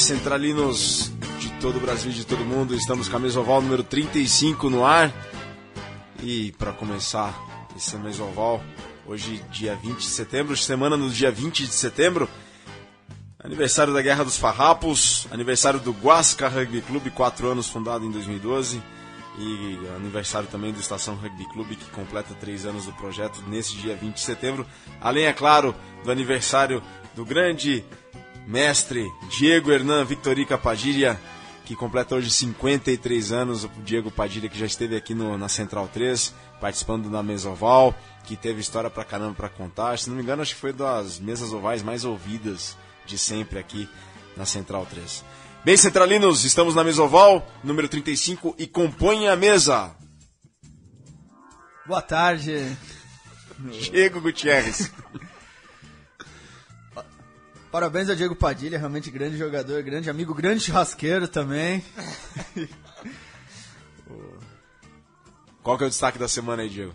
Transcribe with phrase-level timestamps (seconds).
[0.00, 2.74] Centralinos de todo o Brasil e de todo mundo.
[2.74, 5.12] Estamos com a Mesoval número 35 no ar.
[6.22, 7.34] E para começar
[7.76, 8.62] esse Mesoval,
[9.06, 12.28] hoje, dia 20 de setembro, semana no dia 20 de setembro,
[13.38, 18.82] aniversário da Guerra dos Farrapos, aniversário do Guasca Rugby Clube, 4 anos fundado em 2012.
[19.38, 23.94] E aniversário também do Estação Rugby Clube, que completa 3 anos do projeto nesse dia
[23.94, 24.66] 20 de setembro.
[25.00, 25.74] Além, é claro,
[26.04, 26.82] do aniversário
[27.14, 27.84] do grande
[28.46, 31.20] mestre Diego Hernan Victorica Padilha,
[31.64, 33.64] que completa hoje 53 anos.
[33.64, 37.94] O Diego Padilha, que já esteve aqui no, na Central 3, participando da mesa oval,
[38.24, 39.98] que teve história pra caramba pra contar.
[39.98, 43.88] Se não me engano, acho que foi das mesas ovais mais ouvidas de sempre aqui
[44.36, 45.24] na Central 3.
[45.64, 49.96] Bem, centralinos, estamos na mesa oval, número 35, e compõem a mesa.
[51.84, 52.76] Boa tarde.
[53.58, 54.92] Diego Gutierrez.
[57.76, 61.84] Parabéns ao Diego Padilha, realmente grande jogador, grande amigo, grande churrasqueiro também.
[65.62, 66.94] Qual que é o destaque da semana aí, Diego?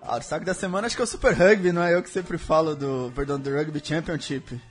[0.00, 2.10] Ah, o destaque da semana acho que é o Super Rugby, não é eu que
[2.10, 4.62] sempre falo do, perdão, do Rugby Championship.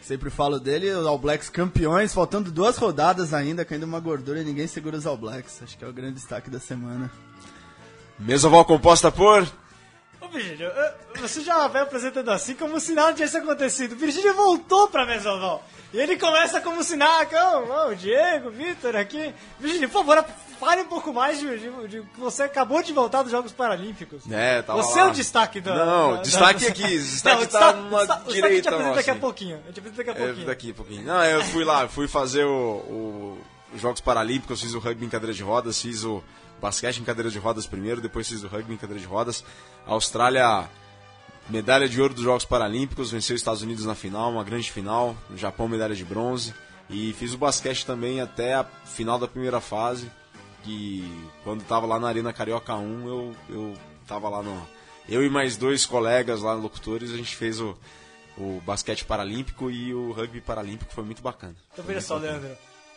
[0.00, 4.44] Sempre falo dele, os All Blacks campeões, faltando duas rodadas ainda, caindo uma gordura e
[4.44, 5.60] ninguém segura os All Blacks.
[5.64, 7.10] Acho que é o grande destaque da semana.
[8.20, 9.50] Mesa oval composta por
[10.30, 10.70] Virgílio,
[11.18, 13.96] você já vai apresentando assim como se nada tivesse acontecido.
[13.96, 15.64] Virgílio voltou pra Mesoval.
[15.92, 17.28] E ele começa como se nada,
[17.58, 19.34] oh, oh, o Diego, o Vitor aqui.
[19.58, 20.24] Virgílio, por favor,
[20.60, 24.22] fale um pouco mais de, de, de que você acabou de voltar dos Jogos Paralímpicos.
[24.30, 25.06] É, tava Você lá.
[25.06, 25.74] é o destaque da.
[25.84, 28.94] Não, da- destaque da- aqui, destaque Não, tá destaque- uma destaque- direita eu te apresento
[28.96, 29.20] daqui a nossa.
[29.20, 29.62] pouquinho.
[29.66, 30.46] Eu te apresento daqui a É, pouquinho.
[30.46, 31.02] daqui a pouquinho.
[31.04, 33.38] Não, eu fui lá, fui fazer o, o-
[33.74, 36.22] os Jogos Paralímpicos, fiz o rugby em cadeira de rodas, fiz o
[36.60, 39.44] basquete em cadeira de rodas primeiro, depois fiz o rugby em cadeira de rodas.
[39.86, 40.68] A Austrália,
[41.48, 45.16] medalha de ouro dos Jogos Paralímpicos, venceu os Estados Unidos na final, uma grande final.
[45.30, 46.54] O Japão, medalha de bronze.
[46.88, 50.10] E fiz o basquete também até a final da primeira fase,
[50.62, 51.08] que
[51.44, 53.74] quando tava lá na Arena Carioca 1, eu, eu
[54.06, 54.60] tava lá no...
[55.08, 57.76] Eu e mais dois colegas lá, locutores, a gente fez o,
[58.36, 61.54] o basquete paralímpico e o rugby paralímpico, foi muito bacana.
[61.72, 62.56] Então veja só, Leandro.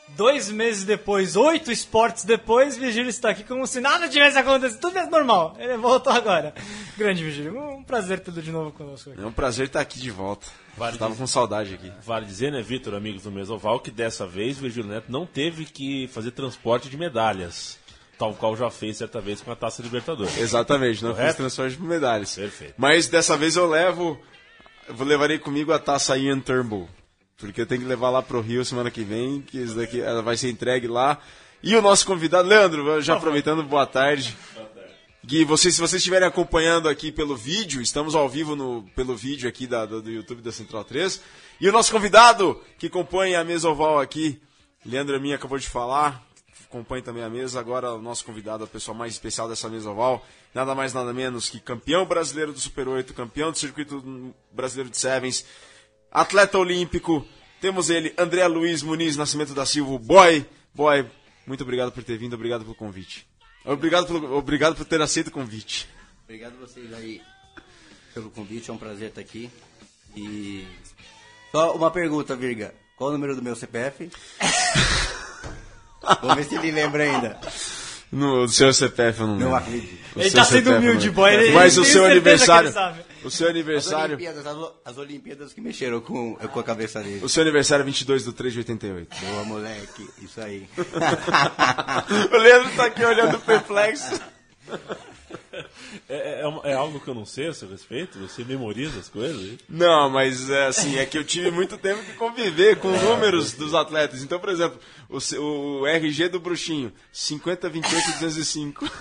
[0.10, 4.80] Dois meses depois, oito esportes depois, Virgílio está aqui como se nada tivesse acontecido.
[4.80, 5.56] Tudo é normal.
[5.58, 6.54] Ele voltou agora.
[6.96, 7.58] Grande Virgílio.
[7.60, 9.20] Um prazer tê-lo de novo conosco aqui.
[9.22, 10.46] É um prazer estar aqui de volta.
[10.78, 11.92] Vale Tava dizer- com saudade aqui.
[12.06, 15.66] Vale dizer, né, Vitor, amigos do Mesoval, que dessa vez o Virgílio Neto não teve
[15.66, 17.80] que fazer transporte de medalhas,
[18.18, 20.38] tal qual já fez certa vez com a Taça Libertadores.
[20.38, 21.38] Exatamente, não fiz Correto?
[21.38, 22.36] transporte por medalhas.
[22.36, 22.76] Perfeito.
[22.78, 24.20] Mas dessa vez eu levo.
[24.88, 26.88] Eu vou levarei comigo a taça Ian Turnbull.
[27.38, 30.22] Porque eu tenho que levar lá pro Rio semana que vem, que isso daqui ela
[30.22, 31.20] vai ser entregue lá.
[31.62, 34.36] E o nosso convidado, Leandro, já aproveitando, boa tarde.
[35.26, 39.48] Gui, vocês, se vocês estiverem acompanhando aqui pelo vídeo, estamos ao vivo no, pelo vídeo
[39.48, 41.22] aqui da, do, do YouTube da Central 3.
[41.62, 44.42] E o nosso convidado, que compõe a mesa oval aqui,
[44.86, 46.22] Leandro Minha acabou de falar,
[46.74, 47.60] compõe também a mesa.
[47.60, 51.50] Agora o nosso convidado, a pessoa mais especial dessa mesa oval, nada mais nada menos
[51.50, 55.46] que campeão brasileiro do Super 8, campeão do circuito brasileiro de Sevens,
[56.14, 57.26] atleta olímpico.
[57.60, 60.46] Temos ele, André Luiz Muniz Nascimento da Silva, o boy.
[60.76, 61.06] Boy,
[61.48, 63.26] muito obrigado por ter vindo, obrigado pelo convite.
[63.66, 65.88] Obrigado, pelo, obrigado por ter aceito o convite.
[66.26, 67.22] Obrigado vocês aí
[68.14, 69.50] pelo convite, é um prazer estar aqui.
[70.16, 70.68] E
[71.52, 72.74] só uma pergunta, Virga.
[72.98, 74.10] Qual o número do meu CPF?
[76.22, 77.40] Vamos ver se ele lembra ainda.
[78.12, 79.56] No seu CPF eu não Não lembro.
[79.58, 79.98] acredito.
[80.16, 81.34] O Ele tá sendo não humilde, boy.
[81.34, 82.72] Ele- Mas ele o seu aniversário.
[83.24, 84.16] O seu As aniversário.
[84.16, 87.24] Olimpíadas, as, as Olimpíadas que mexeram com, com a cabeça dele.
[87.24, 89.16] O seu aniversário é 22 do 3 de 88.
[89.20, 90.08] Boa, moleque.
[90.22, 90.68] Isso aí.
[92.32, 94.20] o Leandro tá aqui olhando perplexo.
[96.10, 98.18] É, é, uma- é algo que eu não sei a seu respeito?
[98.20, 99.58] Você memoriza as coisas?
[99.70, 103.74] Não, mas é assim, é que eu tive muito tempo que conviver com números dos
[103.74, 104.22] atletas.
[104.24, 104.80] Então, por exemplo,
[105.10, 105.18] o,
[105.82, 108.92] o RG do Bruxinho, 5028-205.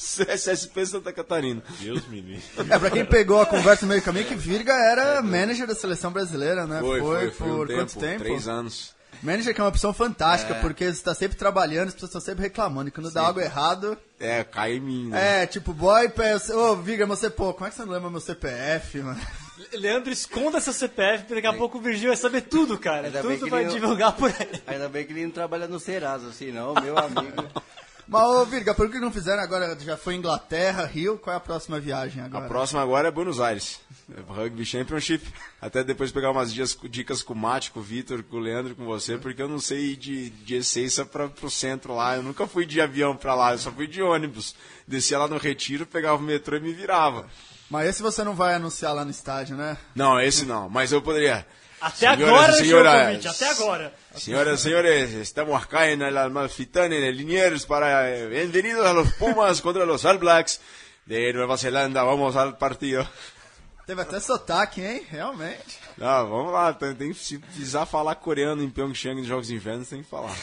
[0.00, 1.62] SSP Santa Catarina.
[1.78, 2.42] Deus me livre.
[2.70, 5.74] É, pra quem pegou a conversa no meio do caminho, que Virga era manager da
[5.74, 6.80] seleção brasileira, né?
[6.80, 8.24] Foi, foi, foi por um quanto tempo, tempo?
[8.24, 8.94] Três anos.
[9.22, 12.42] Manager que é uma opção fantástica, porque você tá sempre trabalhando, as pessoas estão sempre
[12.44, 12.88] reclamando.
[12.88, 15.42] E quando dá algo errado, É, cai em mim, né?
[15.42, 16.10] é tipo, boy,
[16.54, 19.20] ô, Viga, você, pô, como é que você não lembra meu CPF, mano?
[19.74, 23.08] Leandro, esconda seu CPF, porque daqui a pouco o Virgílio vai saber tudo, cara.
[23.08, 24.62] Ainda bem tudo que vai ele não- divulgar por aí.
[24.66, 27.44] Ainda bem que ele não trabalha no Serasa, assim, não, meu amigo.
[28.10, 29.78] Mas, ô, Virga, por que não fizeram agora?
[29.78, 32.48] Já foi Inglaterra, Rio, qual é a próxima viagem A agora?
[32.48, 33.78] próxima agora é Buenos Aires.
[34.28, 35.24] Rugby Championship.
[35.62, 38.74] Até depois pegar umas dias, dicas com o Mate, com o Vitor, com o Leandro,
[38.74, 42.16] com você, porque eu não sei ir de, de essência para pro centro lá.
[42.16, 44.56] Eu nunca fui de avião pra lá, eu só fui de ônibus.
[44.88, 47.26] Descia lá no Retiro, pegava o metrô e me virava.
[47.70, 49.76] Mas esse você não vai anunciar lá no estádio, né?
[49.94, 50.68] Não, esse não.
[50.68, 51.46] Mas eu poderia.
[51.80, 53.06] Até Senhoras agora senhoras.
[53.06, 53.94] convite, até agora.
[54.14, 58.92] Señoras y señores, estamos acá en el Amalfitán, en el Liniers, para eh, bienvenidos a
[58.92, 60.60] los Pumas contra los All Blacks
[61.06, 62.02] de Nueva Zelanda.
[62.02, 63.08] Vamos al partido.
[63.86, 65.06] Teve até sotaque, hein?
[65.08, 65.78] Realmente.
[65.96, 69.84] Não, vamos lá, tem, tem, se precisar falar coreano em Pyeongchang nos Jogos de Inverno,
[69.86, 70.36] tem que falar.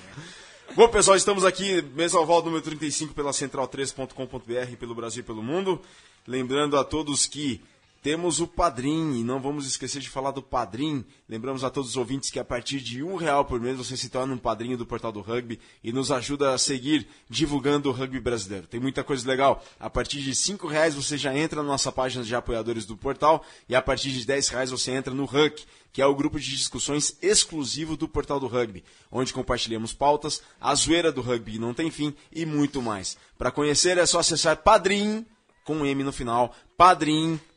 [0.76, 5.80] Bom, pessoal, estamos aqui, Mesoval número 35 pela central3.com.br, pelo Brasil e pelo mundo.
[6.26, 7.62] Lembrando a todos que
[8.02, 11.04] temos o Padrim, e não vamos esquecer de falar do Padrim.
[11.28, 14.08] Lembramos a todos os ouvintes que a partir de um real por mês você se
[14.08, 18.18] torna um padrinho do Portal do Rugby e nos ajuda a seguir divulgando o rugby
[18.18, 18.66] brasileiro.
[18.66, 19.62] Tem muita coisa legal.
[19.78, 23.44] A partir de cinco reais você já entra na nossa página de apoiadores do portal
[23.68, 26.50] e a partir de dez reais você entra no Huck, que é o grupo de
[26.50, 31.90] discussões exclusivo do Portal do Rugby, onde compartilhamos pautas, a zoeira do rugby não tem
[31.90, 33.16] fim e muito mais.
[33.36, 35.26] Para conhecer é só acessar Padrim,
[35.64, 36.54] com um M no final,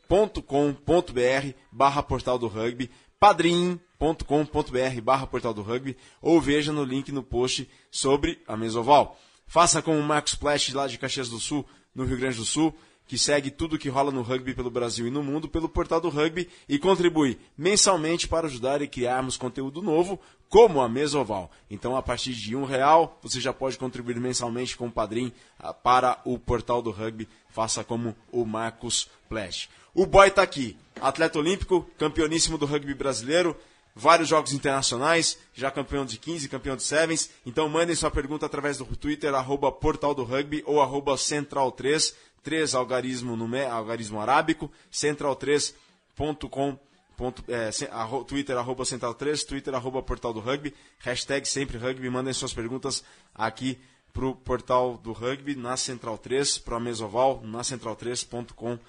[0.08, 7.22] padrim.com.br barra portal do rugby, padrim.com.br barra portal do rugby, ou veja no link no
[7.22, 9.18] post sobre a Mesoval.
[9.46, 12.74] Faça como o Marcos Plash lá de Caxias do Sul, no Rio Grande do Sul,
[13.06, 16.08] que segue tudo que rola no rugby pelo Brasil e no mundo pelo portal do
[16.08, 20.18] rugby e contribui mensalmente para ajudar e criarmos conteúdo novo
[20.48, 21.50] como a Mesoval.
[21.68, 25.74] Então, a partir de um real, você já pode contribuir mensalmente com o Padrim ah,
[25.74, 27.28] para o portal do rugby.
[27.48, 29.68] Faça como o Marcos Plash.
[29.94, 33.56] O boy está aqui, atleta olímpico, campeoníssimo do rugby brasileiro,
[33.94, 37.30] vários jogos internacionais, já campeão de 15, campeão de sevens.
[37.46, 42.12] Então mandem sua pergunta através do Twitter, arroba portal do rugby ou arroba central3,
[42.42, 46.78] 3 algarismo, nume, algarismo arábico, central3.com.
[47.16, 52.32] Ponto, é, arro- Twitter, arroba central3, Twitter, arroba portal do rugby, hashtag sempre rugby, mandem
[52.34, 53.78] suas perguntas aqui
[54.12, 58.80] pro portal do rugby, na Central 3, pro Mesoval, na central3.com.br.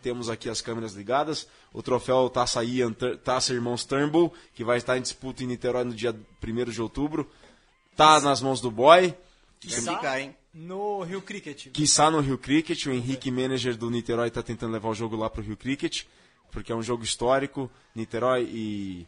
[0.00, 4.96] Temos aqui as câmeras ligadas, o troféu Taça, Ian, Taça Irmãos Turnbull, que vai estar
[4.96, 7.30] em disputa em Niterói no dia 1 de outubro,
[7.94, 9.14] tá nas mãos do boy,
[9.64, 10.36] Vai ficar, hein?
[10.52, 11.68] No Rio Cricket.
[11.70, 15.28] Quiçá no Rio Cricket, o Henrique, manager do Niterói, está tentando levar o jogo lá
[15.28, 16.04] para o Rio Cricket,
[16.50, 17.70] porque é um jogo histórico.
[17.94, 19.06] Niterói e,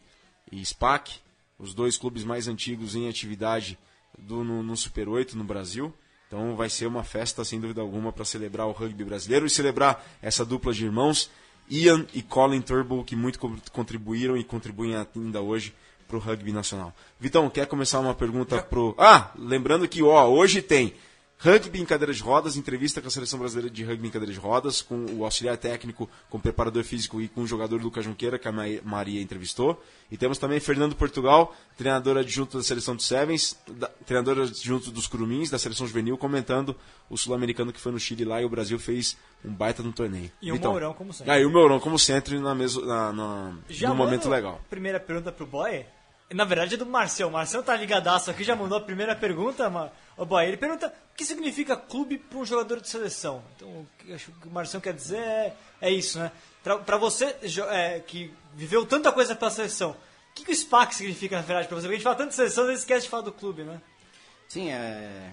[0.51, 1.19] e SPAC,
[1.57, 3.77] os dois clubes mais antigos em atividade
[4.17, 5.93] do, no, no Super 8 no Brasil.
[6.29, 10.05] Então vai ser uma festa, sem dúvida alguma, para celebrar o rugby brasileiro e celebrar
[10.21, 11.27] essa dupla de irmãos,
[11.67, 15.73] Ian e Colin Turnbull, que muito co- contribuíram e contribuem ainda hoje
[16.07, 16.93] para o rugby nacional.
[17.19, 18.93] Vitão, quer começar uma pergunta pro.
[18.99, 20.93] Ah, lembrando que ó, hoje tem
[21.41, 24.37] Rugby em cadeira de rodas, entrevista com a seleção brasileira de rugby em cadeira de
[24.39, 28.37] rodas, com o auxiliar técnico, com o preparador físico e com o jogador Lucas Junqueira,
[28.37, 29.81] que a Ma- Maria entrevistou.
[30.11, 35.07] E temos também Fernando Portugal, treinador adjunto da seleção de Sevens, da, treinador adjunto dos
[35.07, 36.75] Curumins, da seleção juvenil, comentando
[37.09, 39.15] o sul-americano que foi no Chile lá e o Brasil fez
[39.45, 40.29] um baita no torneio.
[40.41, 41.31] E o Mourão, como sempre.
[41.31, 44.59] Ah, e o Mourão, como sempre, na meso, na, na, Já num momento legal.
[44.69, 45.85] Primeira pergunta pro boy.
[46.31, 47.27] Na verdade é do Marcel.
[47.27, 49.69] O Marcel tá ligadaço aqui, já mandou a primeira pergunta.
[49.69, 49.91] Mas...
[50.15, 53.43] O boy, ele pergunta o que significa clube para um jogador de seleção.
[53.55, 56.31] Então, o que acho que o Marcel quer dizer é, é isso, né?
[56.85, 57.35] Pra você
[57.69, 61.67] é, que viveu tanta coisa pela seleção, o que, que o SPAC significa na verdade
[61.67, 61.83] pra você?
[61.83, 63.81] Porque a gente fala tanto de seleção, às esquece de falar do clube, né?
[64.47, 65.31] Sim, é.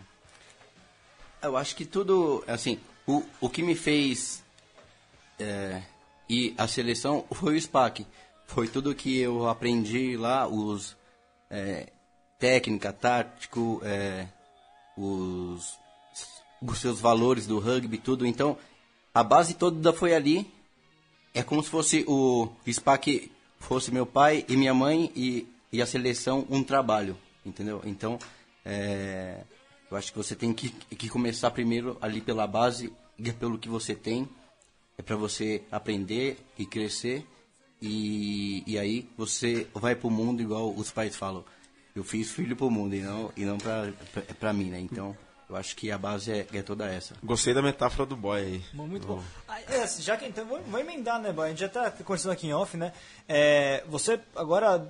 [1.42, 2.44] Eu acho que tudo.
[2.46, 4.42] Assim, o, o que me fez
[5.38, 5.82] é,
[6.28, 8.06] ir à seleção foi o SPAC.
[8.46, 10.96] Foi tudo que eu aprendi lá, os.
[11.50, 11.92] É,
[12.38, 14.28] técnica, tático, é,
[14.96, 15.78] os,
[16.60, 18.26] os seus valores do rugby, tudo.
[18.26, 18.58] Então,
[19.14, 20.50] a base toda foi ali.
[21.34, 25.86] É como se fosse o SPAC fosse meu pai e minha mãe e, e a
[25.86, 27.82] seleção um trabalho, entendeu?
[27.84, 28.18] Então,
[28.64, 29.42] é,
[29.90, 33.68] eu acho que você tem que, que começar primeiro ali pela base, é pelo que
[33.68, 34.28] você tem,
[34.96, 37.26] é para você aprender e crescer
[37.80, 41.44] e, e aí você vai pro mundo igual os pais falam.
[41.94, 44.80] Eu fiz filho pro mundo e não, e não pra, pra, pra mim, né?
[44.80, 45.16] Então,
[45.48, 47.14] eu acho que a base é, é toda essa.
[47.22, 48.64] Gostei da metáfora do boy aí.
[48.72, 49.22] Muito bom.
[49.46, 51.46] Ah, é, assim, já que então, vou, vou emendar, né, boy?
[51.46, 52.92] A gente já tá conversando aqui em off, né?
[53.28, 54.84] É, você agora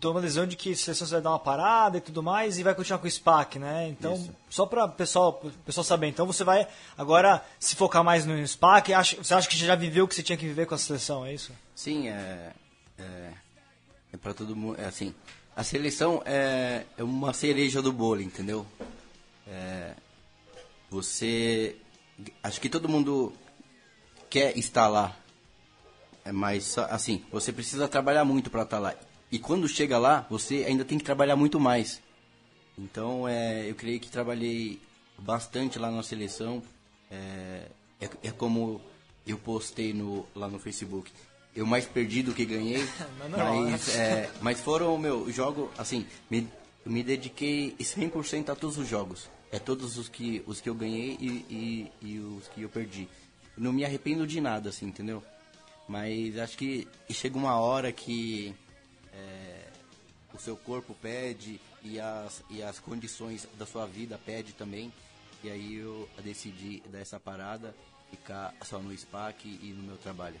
[0.00, 2.58] toma a decisão de que a seleção você vai dar uma parada e tudo mais
[2.58, 3.88] e vai continuar com o SPAC, né?
[3.88, 5.34] Então, só para pessoal,
[5.66, 6.66] pessoal saber, então você vai
[6.96, 8.94] agora se focar mais no SPAC.
[8.94, 11.26] Acha, você acha que já viveu o que você tinha que viver com a seleção,
[11.26, 11.52] é isso?
[11.74, 12.52] Sim, é.
[12.98, 13.32] É,
[14.14, 14.80] é para todo mundo.
[14.80, 15.14] É assim.
[15.54, 18.66] A seleção é, é uma cereja do bolo, entendeu?
[19.50, 19.94] É,
[20.88, 21.76] você.
[22.42, 23.32] Acho que todo mundo
[24.30, 25.16] quer estar lá.
[26.24, 28.94] É, mas, assim, você precisa trabalhar muito para estar lá.
[29.32, 32.00] E quando chega lá, você ainda tem que trabalhar muito mais.
[32.78, 34.80] Então, é, eu creio que trabalhei
[35.18, 36.62] bastante lá na seleção.
[37.10, 37.66] É,
[38.00, 38.80] é, é como
[39.26, 41.10] eu postei no, lá no Facebook.
[41.54, 42.86] eu mais perdi do que ganhei.
[43.18, 46.48] Mas não, mas, é, mas foram, meu, jogo, assim, me,
[46.84, 49.28] me dediquei 100% a todos os jogos.
[49.52, 53.08] É todos os que, os que eu ganhei e, e, e os que eu perdi.
[53.56, 55.22] Não me arrependo de nada, assim, entendeu?
[55.88, 58.54] Mas acho que chega uma hora que
[59.12, 59.64] é,
[60.32, 64.92] o seu corpo pede e as, e as condições da sua vida pede também.
[65.42, 67.74] E aí eu decidi dar essa parada,
[68.10, 70.36] ficar só no SPAC e no meu trabalho.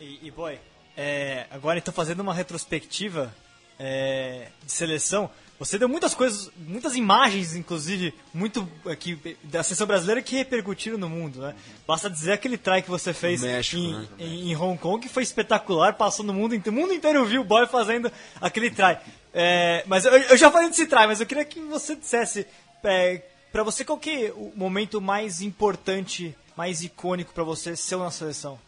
[0.00, 0.58] E, e boy,
[0.96, 3.34] é, agora então fazendo uma retrospectiva
[3.78, 10.20] é, de seleção, você deu muitas coisas, muitas imagens, inclusive, muito aqui da seleção brasileira
[10.20, 11.54] que repercutiram no mundo, né?
[11.86, 14.08] Basta dizer aquele try que você fez México, em, né?
[14.18, 17.40] em, em Hong Kong, que foi espetacular, passou no mundo inteiro, o mundo inteiro viu
[17.40, 18.98] o boy fazendo aquele try.
[19.32, 22.46] É, mas eu, eu já falei desse try, mas eu queria que você dissesse
[22.84, 27.96] é, para você qual que é o momento mais importante, mais icônico para você ser
[27.96, 28.58] na seleção.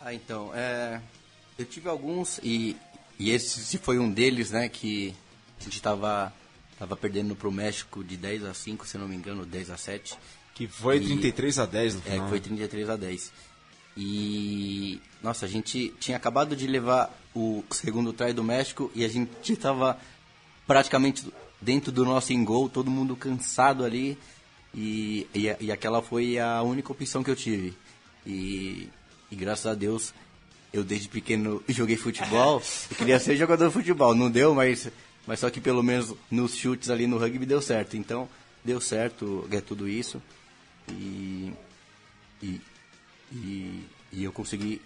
[0.00, 1.00] Ah, então, é,
[1.62, 2.76] eu tive alguns e,
[3.18, 5.14] e esse foi um deles, né, que
[5.60, 6.32] a gente tava,
[6.78, 10.14] tava perdendo pro México de 10 a 5, se não me engano, 10 a 7.
[10.54, 12.24] Que foi E- 33 a 10 no É, final.
[12.24, 13.32] que foi 33 a 10.
[13.96, 19.08] E, nossa, a gente tinha acabado de levar o segundo try do México e a
[19.08, 19.98] gente tava
[20.66, 21.26] praticamente
[21.60, 24.18] dentro do nosso gol, todo mundo cansado ali.
[24.74, 27.74] E, e, e aquela foi a única opção que eu tive.
[28.26, 28.88] E,
[29.30, 30.14] e graças a Deus,
[30.72, 32.62] eu desde pequeno joguei futebol.
[32.90, 34.88] Eu queria ser jogador de futebol, não deu, mas,
[35.26, 37.96] mas só que pelo menos nos chutes ali no rugby deu certo.
[37.96, 38.28] Então,
[38.64, 40.22] deu certo, é tudo isso.
[40.88, 41.52] E,
[42.42, 42.60] e,
[43.32, 44.80] e, e eu consegui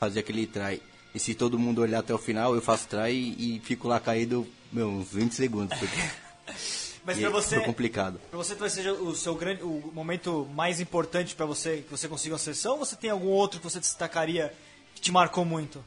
[0.00, 0.80] fazer aquele try.
[1.14, 4.00] E se todo mundo olhar até o final, eu faço try e, e fico lá
[4.00, 5.96] caído meu, uns 20 segundos, porque
[7.04, 8.20] Mas pra você, foi complicado.
[8.30, 12.08] pra você talvez seja o seu grande, o momento mais importante pra você que você
[12.08, 14.52] consiga uma seleção, ou você tem algum outro que você destacaria
[14.96, 15.84] que te marcou muito?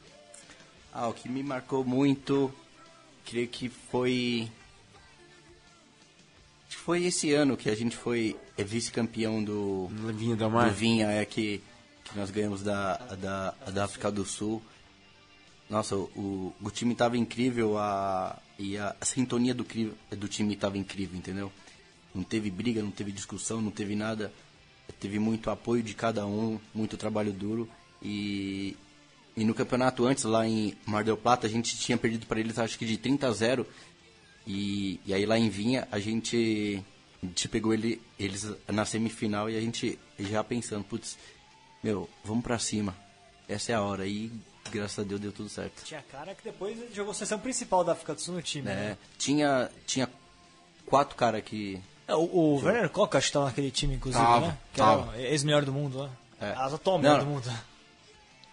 [0.92, 2.52] Ah, o que me marcou muito,
[3.26, 4.50] creio que foi.
[6.68, 10.70] Foi esse ano que a gente foi é, vice-campeão do, Vinha Del Mar.
[10.70, 11.60] do Vinha, é que,
[12.04, 14.62] que nós ganhamos da, da, da África do Sul.
[15.68, 19.64] Nossa, o, o time tava incrível a, e a, a sintonia do,
[20.16, 21.52] do time tava incrível, entendeu?
[22.14, 24.32] Não teve briga, não teve discussão, não teve nada.
[24.98, 27.68] Teve muito apoio de cada um, muito trabalho duro.
[28.02, 28.76] E,
[29.36, 32.58] e no campeonato antes, lá em Mar del Plata, a gente tinha perdido para eles
[32.58, 33.66] acho que de 30 a 0.
[34.46, 36.84] E, e aí lá em Vinha, a gente,
[37.22, 41.16] a gente pegou ele, eles na semifinal e a gente já pensando, putz,
[41.82, 42.96] meu, vamos pra cima.
[43.48, 44.06] Essa é a hora.
[44.06, 44.32] E
[44.70, 45.84] graças a Deus deu tudo certo.
[45.84, 48.68] Tinha cara que depois jogou a seleção principal da África do Sul no time.
[48.68, 48.98] É, né?
[49.18, 50.08] tinha, tinha
[50.86, 51.80] quatro caras que.
[52.06, 54.58] É, O, o Werner Koch acho que tava naquele time, inclusive, Tava, né?
[54.72, 55.12] Que tava.
[55.14, 56.10] era o ex-melhor do mundo, né?
[56.40, 56.52] É.
[56.56, 57.50] As atual melhor do mundo.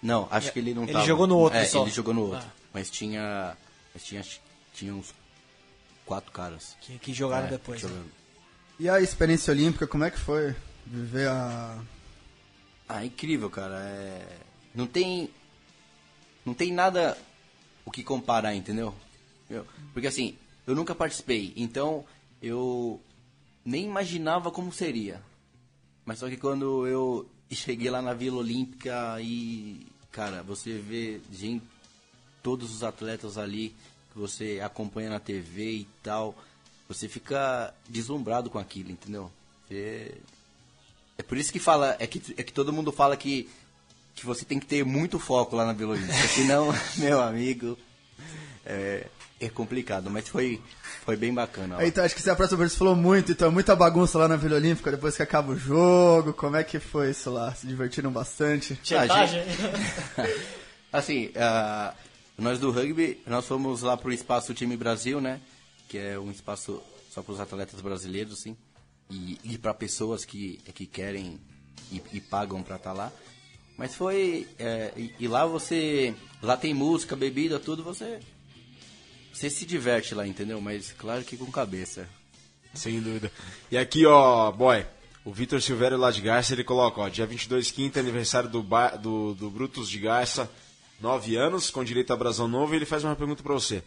[0.02, 1.06] Não, acho que ele não Ele tava.
[1.06, 1.82] jogou no outro é, só.
[1.82, 2.46] ele jogou no outro.
[2.48, 2.52] Ah.
[2.74, 3.58] Mas tinha.
[3.94, 4.24] Mas tinha,
[4.74, 5.14] tinha uns
[6.06, 6.78] quatro caras.
[6.82, 7.82] Que, que jogaram É, depois.
[7.82, 7.90] né?
[7.90, 8.12] jogando.
[8.80, 10.56] E a experiência olímpica, como é que foi?
[10.86, 11.80] Viver a.
[12.88, 13.76] Ah, incrível, cara.
[13.80, 14.38] É...
[14.76, 15.30] Não tem.
[16.46, 17.18] Não tem nada
[17.84, 18.94] o que comparar, entendeu?
[19.94, 22.06] Porque assim, eu nunca participei, então
[22.42, 23.02] eu
[23.66, 25.22] nem imaginava como seria.
[26.06, 31.64] Mas só que quando eu cheguei lá na Vila Olímpica e, cara, você vê gente,
[32.44, 33.76] todos os atletas ali
[34.12, 36.36] que você acompanha na TV e tal,
[36.88, 39.32] você fica deslumbrado com aquilo, entendeu?
[39.68, 40.18] Você
[41.18, 43.50] é por isso que fala, é que, é que todo mundo fala que,
[44.16, 47.78] que você tem que ter muito foco lá na Vila Olímpica, senão, meu amigo,
[48.66, 49.08] é,
[49.40, 50.60] é complicado, mas foi,
[51.06, 51.78] foi bem bacana.
[51.78, 51.82] ó.
[51.82, 54.56] Então, acho que você, a próxima vez falou muito, então muita bagunça lá na Vila
[54.56, 56.34] Olímpica depois que acaba o jogo.
[56.34, 57.54] Como é que foi isso lá?
[57.54, 58.76] Se divertiram bastante?
[58.78, 59.44] Tietagem?
[60.92, 61.94] Assim, ah,
[62.38, 65.40] nós do rugby, nós fomos lá pro Espaço Time Brasil, né?
[65.88, 68.58] Que é um espaço só para os atletas brasileiros, assim.
[69.10, 71.40] E, e para pessoas que, que querem
[71.92, 73.12] e, e pagam para estar lá.
[73.78, 74.48] Mas foi...
[74.58, 76.16] é, e, e lá você...
[76.42, 78.20] Lá tem música, bebida, tudo, você...
[79.38, 80.60] Você se diverte lá, entendeu?
[80.60, 82.10] Mas claro que com cabeça.
[82.74, 83.32] Sem dúvida.
[83.70, 84.84] E aqui, ó, boy,
[85.24, 88.96] o Vitor Silvério lá de Garça, ele coloca, ó, dia 22, quinta, aniversário do, ba-
[88.96, 90.50] do, do Brutus de Garça,
[91.00, 93.84] 9 anos, com direito a brasão novo, e ele faz uma pergunta pra você.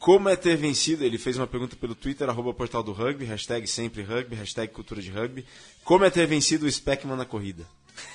[0.00, 1.04] Como é ter vencido?
[1.04, 5.00] Ele fez uma pergunta pelo Twitter, arroba portal do rugby, hashtag sempre rugby, hashtag cultura
[5.00, 5.46] de rugby.
[5.84, 7.64] Como é ter vencido o Speckman na corrida?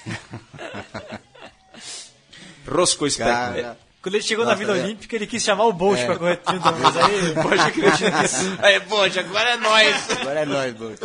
[2.67, 3.61] Rosco Speckman.
[3.63, 4.83] Cara, Quando ele chegou na Nossa, Vila é.
[4.83, 7.33] Olímpica, ele quis chamar o Bolt pra correr time do mas aí...
[7.41, 10.11] Pode acreditar que Aí, poxa, agora é nóis.
[10.11, 10.99] Agora é nóis, Bolt.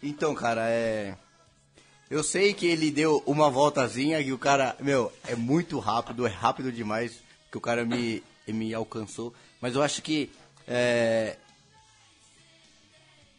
[0.00, 1.16] Então, cara, é.
[2.08, 6.30] Eu sei que ele deu uma voltazinha e o cara, meu, é muito rápido, é
[6.30, 7.18] rápido demais
[7.50, 9.34] que o cara me, me alcançou.
[9.60, 10.30] Mas eu acho que
[10.68, 11.36] é,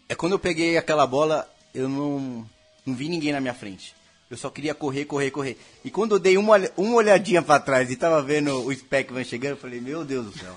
[0.10, 2.46] é quando eu peguei aquela bola, eu não,
[2.86, 3.96] não vi ninguém na minha frente.
[4.34, 5.58] Eu só queria correr, correr, correr.
[5.86, 9.52] E quando eu dei uma, uma olhadinha pra trás e tava vendo o Speckman chegando,
[9.52, 10.56] eu falei, meu Deus do céu.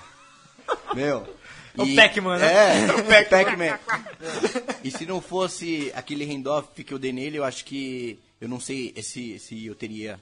[0.95, 1.27] Meu.
[1.79, 2.87] O E- Pac-Man, né?
[2.87, 3.79] É, o Pac-Man.
[4.83, 8.19] e se não fosse aquele handoff que eu dei nele, eu acho que.
[8.41, 10.19] Eu não sei se, se eu teria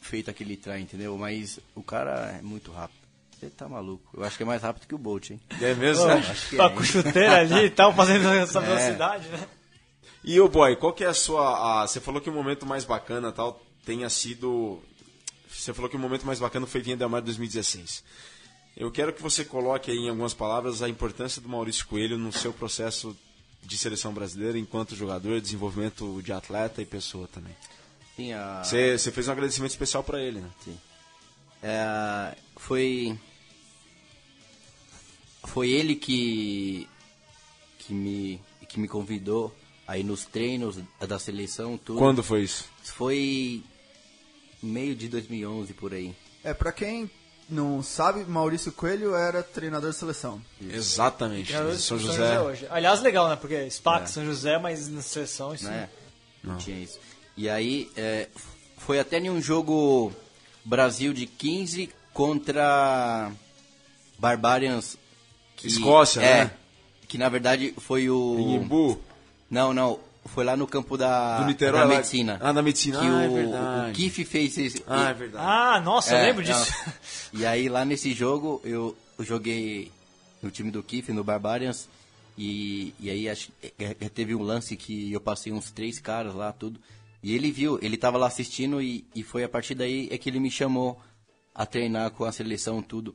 [0.00, 1.18] feito aquele try, entendeu?
[1.18, 3.00] Mas o cara é muito rápido.
[3.40, 4.16] Você tá maluco.
[4.16, 5.40] Eu acho que é mais rápido que o Bolt, hein?
[5.60, 6.04] É mesmo?
[6.04, 8.62] Pô, acho que tá é, com chuteira ali e tal, fazendo essa É.
[8.62, 9.40] velocidade, né?
[10.26, 11.82] E o boy, qual que é a sua.
[11.82, 14.82] a- você falou que o momento mais bacana tal tenha sido.
[15.48, 18.02] Você falou que o momento mais bacana foi Vinha Del Mar 2016.
[18.76, 22.32] Eu quero que você coloque aí em algumas palavras a importância do Maurício Coelho no
[22.32, 23.16] seu processo
[23.62, 27.56] de seleção brasileira enquanto jogador, desenvolvimento de atleta e pessoa também.
[28.16, 28.62] Sim, a...
[28.62, 30.50] Você, você fez um agradecimento especial pra ele, né?
[30.64, 30.78] Sim.
[31.62, 33.16] É, foi.
[35.44, 36.88] Foi ele que.
[37.78, 39.54] que me, que me convidou
[39.86, 41.98] aí nos treinos da seleção, tudo.
[41.98, 42.64] Quando foi isso?
[42.82, 43.62] Foi.
[44.62, 46.14] meio de 2011 por aí.
[46.42, 47.10] É, pra quem
[47.48, 50.42] não sabe, Maurício Coelho era treinador de seleção.
[50.60, 51.52] Exatamente.
[51.78, 52.40] São de José.
[52.40, 52.66] hoje.
[52.70, 53.36] Aliás, legal, né?
[53.36, 55.64] Porque SPAC, São José, mas na seleção isso.
[55.64, 55.88] né?
[56.42, 56.98] Não tinha isso.
[57.36, 58.28] E aí, é,
[58.76, 60.12] foi até em um jogo
[60.64, 63.30] Brasil de 15 contra
[64.18, 64.96] Barbarians.
[65.54, 66.50] Que, Escócia, é, né?
[67.08, 68.36] Que na verdade foi o.
[68.38, 69.00] Em Imbu.
[69.50, 69.98] Não, não.
[70.26, 72.38] Foi lá no campo da, Do Niterói, da lá- medicina.
[72.42, 72.98] Ah, da medicina.
[72.98, 73.90] Que Ah, o, é verdade.
[73.90, 74.82] o Kiff fez esse.
[74.86, 75.44] Ah, é verdade.
[75.46, 76.52] Ah, nossa, eu É, lembro não.
[76.52, 76.72] disso.
[77.32, 79.92] E aí lá nesse jogo eu, eu joguei
[80.42, 81.88] no time do Kiff, no Barbarians.
[82.36, 86.00] E, e aí acho, que, é, é, teve um lance que eu passei uns três
[86.00, 86.80] caras lá, tudo.
[87.22, 90.28] E ele viu, ele tava lá assistindo e, e foi a partir daí é que
[90.28, 91.00] ele me chamou
[91.54, 93.14] a treinar com a seleção, tudo.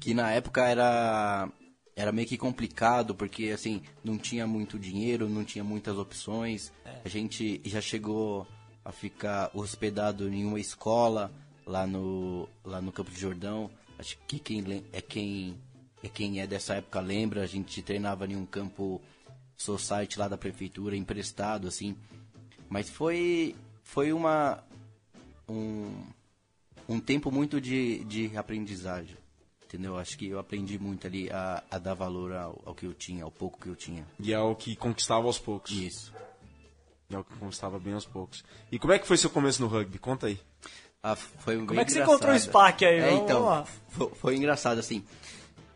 [0.00, 1.48] Que na época era,
[1.96, 6.72] era meio que complicado, porque assim, não tinha muito dinheiro, não tinha muitas opções.
[7.04, 8.46] A gente já chegou
[8.84, 11.32] a ficar hospedado em uma escola
[11.66, 13.70] lá no, lá no Campo de Jordão.
[13.98, 15.56] Acho que quem é quem
[16.02, 19.00] é quem é dessa época lembra, a gente treinava em um campo
[19.56, 21.96] society lá da prefeitura, emprestado assim.
[22.68, 24.62] Mas foi foi uma
[25.48, 26.04] um,
[26.88, 29.16] um tempo muito de, de aprendizagem.
[29.74, 29.98] Entendeu?
[29.98, 33.24] Acho que eu aprendi muito ali a, a dar valor ao, ao que eu tinha,
[33.24, 34.06] ao pouco que eu tinha.
[34.20, 35.72] E é o que conquistava aos poucos.
[35.72, 36.12] Isso.
[37.10, 38.44] E é o que conquistava bem aos poucos.
[38.70, 39.98] E como é que foi seu começo no rugby?
[39.98, 40.38] Conta aí.
[41.02, 43.00] Ah, foi Como é que você encontrou o SPAC aí?
[43.00, 43.66] É, então, lá.
[43.88, 45.04] fo- foi, engraçado, assim.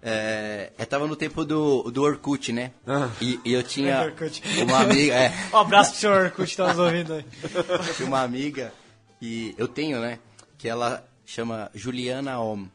[0.00, 2.70] É, eu tava no tempo do, do Orkut, né?
[2.86, 3.10] Ah.
[3.20, 4.40] E, e eu tinha Orkut.
[4.62, 7.24] uma amiga, é, Um abraço pro senhor Orkut tá nos ouvindo aí.
[7.52, 8.72] eu tinha uma amiga
[9.20, 10.20] e eu tenho, né?
[10.56, 12.68] Que ela chama Juliana Om.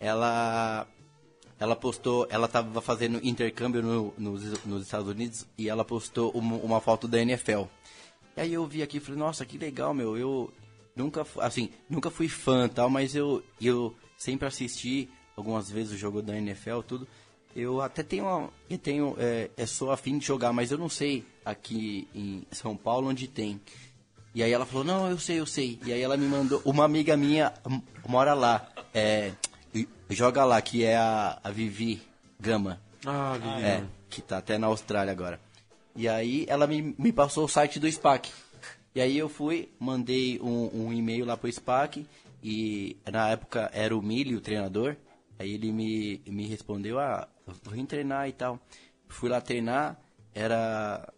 [0.00, 0.86] Ela
[1.60, 6.56] ela postou, ela tava fazendo intercâmbio no- nos, nos Estados Unidos e ela postou uma,
[6.56, 7.64] uma foto da NFL.
[8.36, 10.16] E aí eu vi aqui e falei, nossa, que legal, meu.
[10.16, 10.52] Eu
[10.94, 16.22] nunca, assim, nunca fui fã tal, mas eu, eu sempre assisti algumas vezes o jogo
[16.22, 17.08] da NFL, tudo.
[17.56, 20.88] Eu até tenho, uma, eu tenho, é, é sou afim de jogar, mas eu não
[20.88, 23.60] sei aqui em São Paulo onde tem.
[24.32, 25.80] E aí ela falou, não, eu sei, eu sei.
[25.84, 27.52] E aí ela me mandou, uma amiga minha
[28.06, 29.32] mora lá, é,
[30.10, 32.00] joga lá, que é a, a Vivi
[32.40, 32.80] Gama.
[33.04, 35.40] Ah, É, que tá até na Austrália agora.
[35.94, 38.30] E aí ela me, me passou o site do SPAC.
[38.94, 42.06] E aí eu fui, mandei um, um e-mail lá pro SPAC
[42.42, 44.96] e na época era o Mili, o treinador.
[45.38, 47.28] Aí ele me, me respondeu, ah,
[47.70, 48.58] vim treinar e tal.
[49.08, 49.96] Fui lá treinar,
[50.34, 51.12] era...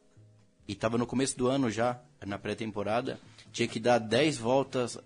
[0.69, 3.19] E tava no começo do ano já, na pré-temporada.
[3.53, 4.99] Tinha que dar 10 voltas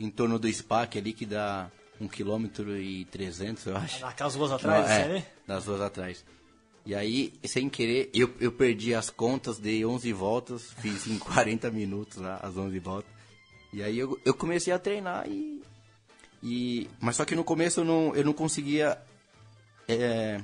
[0.00, 2.46] em torno do SPAC ali, que dá 1 km
[2.78, 4.00] e 300, eu acho.
[4.00, 6.24] Naquelas ruas atrás, é, nas ruas atrás.
[6.86, 11.70] E aí, sem querer, eu, eu perdi as contas, dei 11 voltas, fiz em 40
[11.70, 13.10] minutos lá, as 11 voltas.
[13.72, 15.62] E aí eu, eu comecei a treinar e,
[16.42, 16.88] e...
[16.98, 18.98] Mas só que no começo eu não, eu não conseguia,
[19.86, 20.40] é,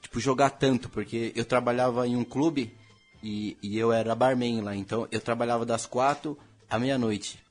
[0.00, 2.74] tipo, jogar tanto, porque eu trabalhava em um clube
[3.22, 6.38] e, e eu era barman lá, então eu trabalhava das 4
[6.70, 7.44] à meia-noite.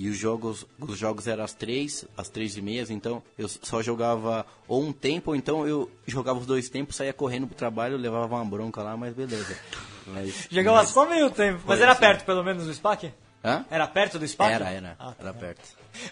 [0.00, 3.82] E os jogos, os jogos eram às três, às três e meia, então eu só
[3.82, 7.96] jogava ou um tempo, ou então eu jogava os dois tempos, saía correndo pro trabalho,
[7.96, 9.58] levava uma bronca lá, mas beleza.
[10.06, 11.62] Mas, Jogava mas- só meio tempo.
[11.66, 12.00] Mas era assim.
[12.00, 13.12] perto, pelo menos, do SPAC?
[13.44, 13.64] Hã?
[13.68, 14.52] Era perto do SPAC?
[14.52, 15.16] Era, era, Ah, tá.
[15.18, 15.62] era perto.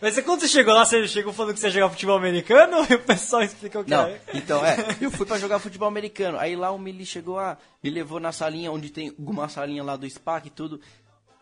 [0.00, 2.84] Mas você, quando você chegou lá, você chegou falando que você ia jogar futebol americano
[2.90, 4.20] e o pessoal explicou que Não, era?
[4.34, 6.38] então, é, eu fui pra jogar futebol americano.
[6.40, 9.94] Aí lá o Mili chegou, ah, me levou na salinha onde tem alguma salinha lá
[9.96, 10.80] do SPAC e tudo.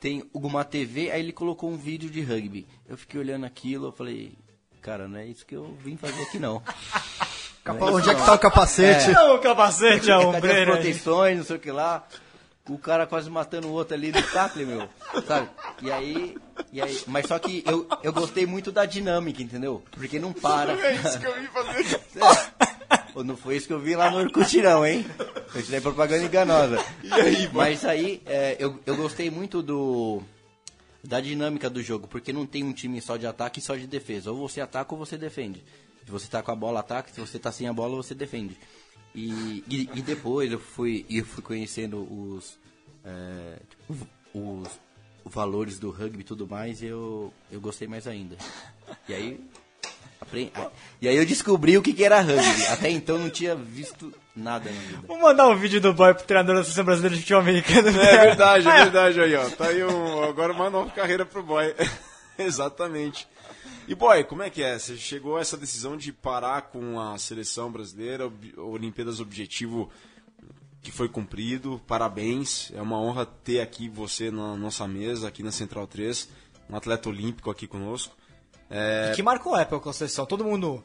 [0.05, 2.67] Tem uma TV, aí ele colocou um vídeo de rugby.
[2.87, 4.35] Eu fiquei olhando aquilo, eu falei,
[4.83, 6.63] cara, não é isso que eu vim fazer aqui não.
[7.65, 9.11] Capa- Onde é que tá o capacete?
[9.13, 10.59] Não, o capacete, a Cadê as ombreira.
[10.61, 10.67] aí.
[10.83, 12.07] proteções, não sei o que lá.
[12.69, 14.89] O cara quase matando o outro ali no tackle, meu.
[15.27, 15.51] Sabe?
[15.83, 16.37] E aí,
[16.73, 17.03] e aí.
[17.07, 19.83] Mas só que eu, eu gostei muito da dinâmica, entendeu?
[19.91, 20.73] Porque não para.
[20.73, 22.01] É isso que eu vim fazer.
[23.15, 25.07] Ou Não foi isso que eu vi lá no Orkut, não, hein?
[25.55, 26.85] Isso é propaganda enganosa.
[27.03, 30.23] E aí, Mas aí, é, eu, eu gostei muito do
[31.03, 33.87] da dinâmica do jogo, porque não tem um time só de ataque e só de
[33.87, 34.33] defesa.
[34.33, 35.63] Ou você ataca ou você defende.
[36.05, 37.13] Se você tá com a bola, ataca.
[37.13, 38.59] Se você tá sem a bola, você defende.
[39.15, 42.59] E, e, e depois eu fui, eu fui conhecendo os,
[43.05, 43.59] é,
[44.35, 44.69] os
[45.25, 48.37] valores do rugby e tudo mais, e eu, eu gostei mais ainda.
[49.09, 49.41] E aí,
[50.21, 50.53] apre-
[51.01, 52.67] e aí eu descobri o que, que era rugby.
[52.67, 55.07] Até então eu não tinha visto nada na vida.
[55.07, 57.89] Vou mandar um vídeo do boy pro treinador da seleção brasileira de futebol americano.
[57.89, 59.49] É verdade, é verdade aí, ó.
[59.51, 61.73] Tá aí um, agora uma nova carreira pro boy.
[62.37, 63.29] Exatamente.
[63.87, 64.79] E boy, como é que é?
[64.79, 69.91] Você chegou a essa decisão de parar com a seleção brasileira, Olimpíadas Objetivo
[70.81, 71.81] que foi cumprido.
[71.87, 72.71] Parabéns.
[72.75, 76.29] É uma honra ter aqui você na nossa mesa, aqui na Central 3,
[76.69, 78.15] um atleta olímpico aqui conosco.
[78.71, 80.25] É, Que marcou a época com a seleção.
[80.27, 80.83] Todo mundo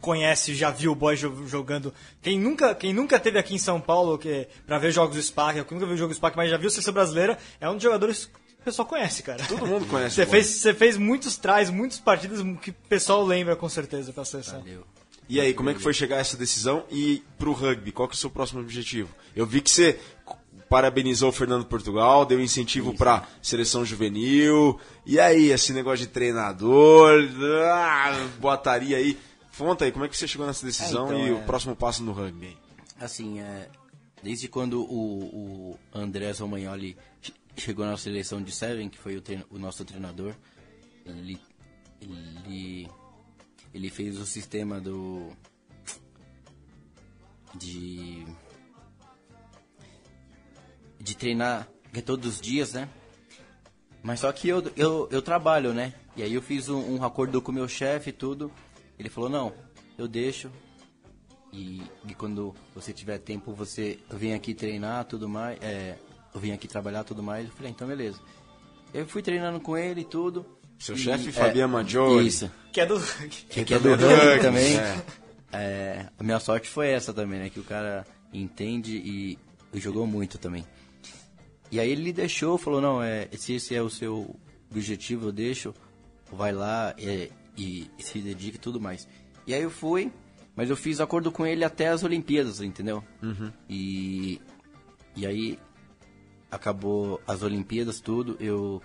[0.00, 1.92] conhece, já viu o boy jo- jogando.
[2.20, 5.64] Quem nunca, quem nunca teve aqui em São Paulo que, pra ver jogos do SPAC,
[5.64, 7.74] quem nunca viu o jogo do SPAC, mas já viu a seleção brasileira, é um
[7.74, 8.28] dos jogadores
[8.62, 9.44] o pessoal conhece, cara.
[9.44, 13.56] Todo mundo conhece Você fez, você fez muitos traz, muitas partidas que o pessoal lembra
[13.56, 14.60] com certeza pra seleção.
[14.60, 14.86] Valeu.
[15.28, 16.84] E aí, como é que foi chegar a essa decisão?
[16.90, 19.08] E pro rugby, qual que é o seu próximo objetivo?
[19.34, 19.98] Eu vi que você
[20.68, 24.78] parabenizou o Fernando Portugal, deu incentivo pra seleção juvenil.
[25.06, 27.28] E aí, esse negócio de treinador,
[27.72, 29.18] ah, botaria aí.
[29.56, 31.76] Conta aí, como é que você chegou nessa decisão É, então, e é- o próximo
[31.76, 32.56] passo no rugby?
[33.00, 33.68] Assim, é,
[34.22, 36.96] desde quando o, o André Romagnoli
[37.56, 40.34] chegou na seleção de Seven, que foi o, trein- o nosso treinador,
[41.04, 41.38] ele,
[42.00, 42.88] ele,
[43.74, 45.30] ele fez o sistema do.
[47.54, 48.24] de.
[51.00, 51.68] de treinar
[52.04, 52.88] todos os dias, né?
[54.02, 55.94] Mas só que eu, eu, eu trabalho, né?
[56.16, 58.50] E aí eu fiz um, um acordo com o meu chefe e tudo.
[58.98, 59.52] Ele falou, não,
[59.98, 60.50] eu deixo,
[61.52, 65.58] e, e quando você tiver tempo, você vem aqui treinar, tudo mais.
[65.62, 65.98] É,
[66.34, 67.46] eu vim aqui trabalhar, tudo mais.
[67.46, 68.18] Eu falei, então beleza.
[68.92, 70.44] Eu fui treinando com ele e tudo.
[70.78, 72.26] Seu e- chefe, é, Fabiano Maggiore.
[72.26, 72.50] Isso.
[72.72, 73.00] Que é do.
[73.50, 74.76] Que, que é do também rugby também.
[74.76, 75.02] é.
[75.54, 77.50] É, a minha sorte foi essa também, né?
[77.50, 79.38] Que o cara entende e,
[79.72, 80.64] e jogou muito também.
[81.70, 84.34] E aí ele deixou, falou, não, é, se esse é o seu
[84.70, 85.74] objetivo, eu deixo,
[86.32, 89.06] vai lá é, e, e se dedique e tudo mais.
[89.46, 90.10] E aí eu fui,
[90.56, 93.04] mas eu fiz acordo com ele até as Olimpíadas, entendeu?
[93.68, 94.40] E,
[95.16, 95.58] e aí
[96.52, 98.80] acabou as Olimpíadas, tudo, eu,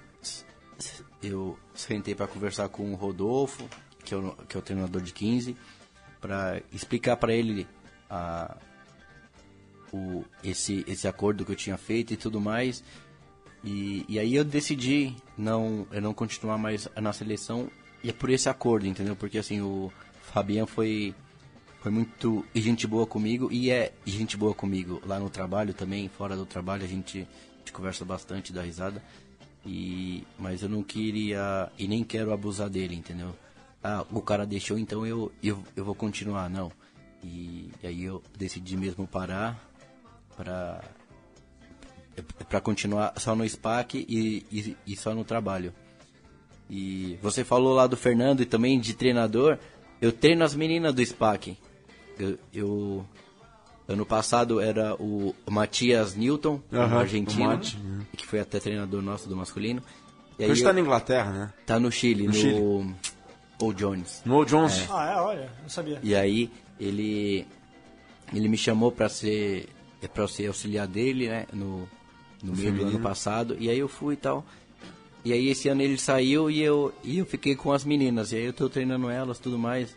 [1.21, 3.69] eu sentei para conversar com o Rodolfo,
[4.03, 5.55] que é o, que é o treinador de 15,
[6.19, 7.67] para explicar para ele
[8.09, 8.57] a,
[9.91, 12.83] o, esse, esse acordo que eu tinha feito e tudo mais.
[13.63, 17.69] E, e aí eu decidi não, eu não continuar mais na seleção
[18.03, 19.15] e é por esse acordo, entendeu?
[19.15, 21.13] Porque assim, o Fabian foi,
[21.81, 26.35] foi muito gente boa comigo e é gente boa comigo lá no trabalho também, fora
[26.35, 27.27] do trabalho a gente,
[27.67, 29.03] gente conversa bastante, dá risada.
[29.65, 33.35] E, mas eu não queria e nem quero abusar dele, entendeu?
[33.83, 36.71] Ah, o cara deixou, então eu, eu, eu vou continuar, não.
[37.23, 39.59] E, e aí eu decidi mesmo parar
[40.37, 40.81] pra,
[42.47, 45.73] pra continuar só no SPAC e, e, e só no trabalho.
[46.69, 49.57] E você falou lá do Fernando e também de treinador.
[50.01, 51.57] Eu treino as meninas do SPAC.
[52.17, 53.05] Eu, eu-
[53.87, 57.77] ano passado era o Matias Newton, Aham, um argentino, Mati,
[58.15, 59.81] que foi até treinador nosso do masculino.
[60.37, 61.53] E Hoje eu- tá na Inglaterra, né?
[61.65, 62.95] Tá no Chile, No no, Chile.
[63.57, 64.21] Paul Jones.
[64.25, 64.85] No Jones.
[64.91, 65.99] Ah, é, olha, não sabia.
[66.03, 67.45] E aí ele
[68.33, 69.67] ele me chamou para ser
[70.13, 71.87] para ser auxiliar dele, né, no
[72.43, 73.55] no meio do ano passado.
[73.59, 74.45] E aí eu fui e tal.
[75.25, 78.31] E aí esse ano ele saiu e eu e eu fiquei com as meninas.
[78.31, 79.95] E aí eu tô treinando elas, tudo mais.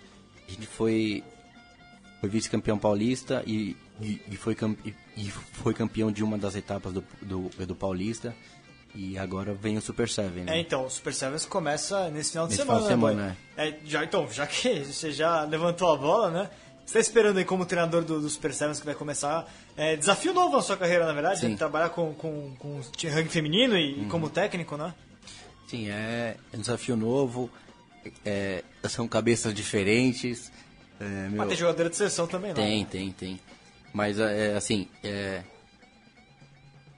[0.48, 1.22] A gente foi
[2.20, 4.56] foi vice-campeão paulista e, e, e foi
[5.16, 8.34] e- foi campeão de uma das etapas do, do, do paulista.
[8.94, 10.56] E agora vem o Super Seven, né?
[10.56, 13.36] É, então, o Super Sevens começa nesse final de Nesse semana, final de né, semana,
[13.56, 13.66] boy?
[13.68, 16.50] É, já, então, já que você já levantou a bola, né?
[16.84, 19.48] Você tá esperando aí como treinador do, do Super Sevens que vai começar.
[19.76, 21.50] É, desafio novo na sua carreira, na verdade, Sim.
[21.50, 21.56] né?
[21.56, 22.82] trabalhar com, com, com o
[23.14, 24.92] rugby feminino e, e como técnico, né?
[25.68, 27.48] Sim, é um desafio novo,
[28.24, 30.50] é, são cabeças diferentes.
[31.00, 32.56] É, meu- Mas tem jogadora de seleção também, não.
[32.56, 33.40] tem, tem, tem.
[33.92, 35.42] Mas, é, assim, é,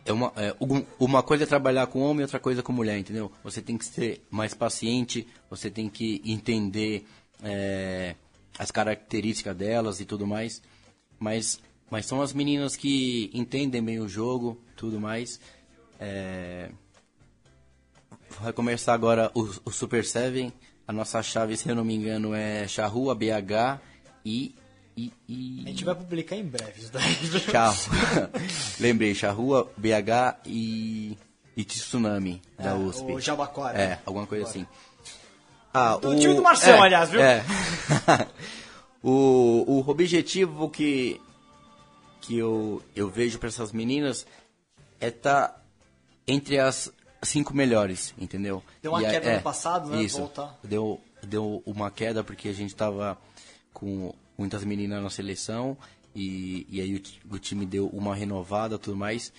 [0.04, 3.30] é uma, é, um- uma coisa é trabalhar com homem, outra coisa com mulher, entendeu?
[3.44, 7.06] Você tem que ser mais paciente, você tem que entender
[7.44, 8.14] é,
[8.58, 10.60] as características delas e tudo mais.
[11.18, 11.60] Mas,
[11.90, 15.40] mas são as meninas que entendem bem o jogo, tudo mais.
[15.98, 16.68] É,
[18.40, 20.52] vai começar agora o, o Super Seven.
[20.86, 23.80] A nossa chave, se eu não me engano, é Charrua, BH
[24.24, 24.54] e.
[24.96, 25.62] e, e...
[25.66, 27.02] A gente vai publicar em breve isso daí.
[27.50, 27.74] Tchau.
[28.80, 31.16] Lembrei, Charrua, BH e,
[31.56, 33.12] e Tsunami, da É, USP.
[33.12, 33.78] o Jabaquara.
[33.80, 34.66] É, alguma coisa assim.
[35.74, 37.20] Ah, Do time do Marcelo, aliás, viu?
[37.22, 37.42] É.
[39.02, 41.18] o, o objetivo que,
[42.20, 44.26] que eu, eu vejo para essas meninas
[45.00, 45.64] é estar
[46.26, 48.62] entre as cinco melhores, entendeu?
[48.82, 50.02] Deu uma E queda é, no passado, né?
[50.02, 50.18] Isso.
[50.18, 50.58] Voltar.
[50.62, 53.16] Deu, deu uma queda porque a gente tava
[53.72, 55.76] com muitas meninas na seleção
[56.14, 59.32] e, e aí o, o time deu uma renovada tudo mais.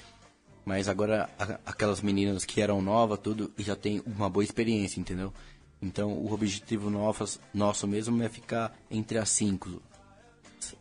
[0.66, 5.34] Mas agora a- aquelas meninas que eram novas, tudo, já tem uma boa experiência, entendeu?
[5.82, 9.82] Então o objetivo nosso, nosso mesmo é ficar entre as cinco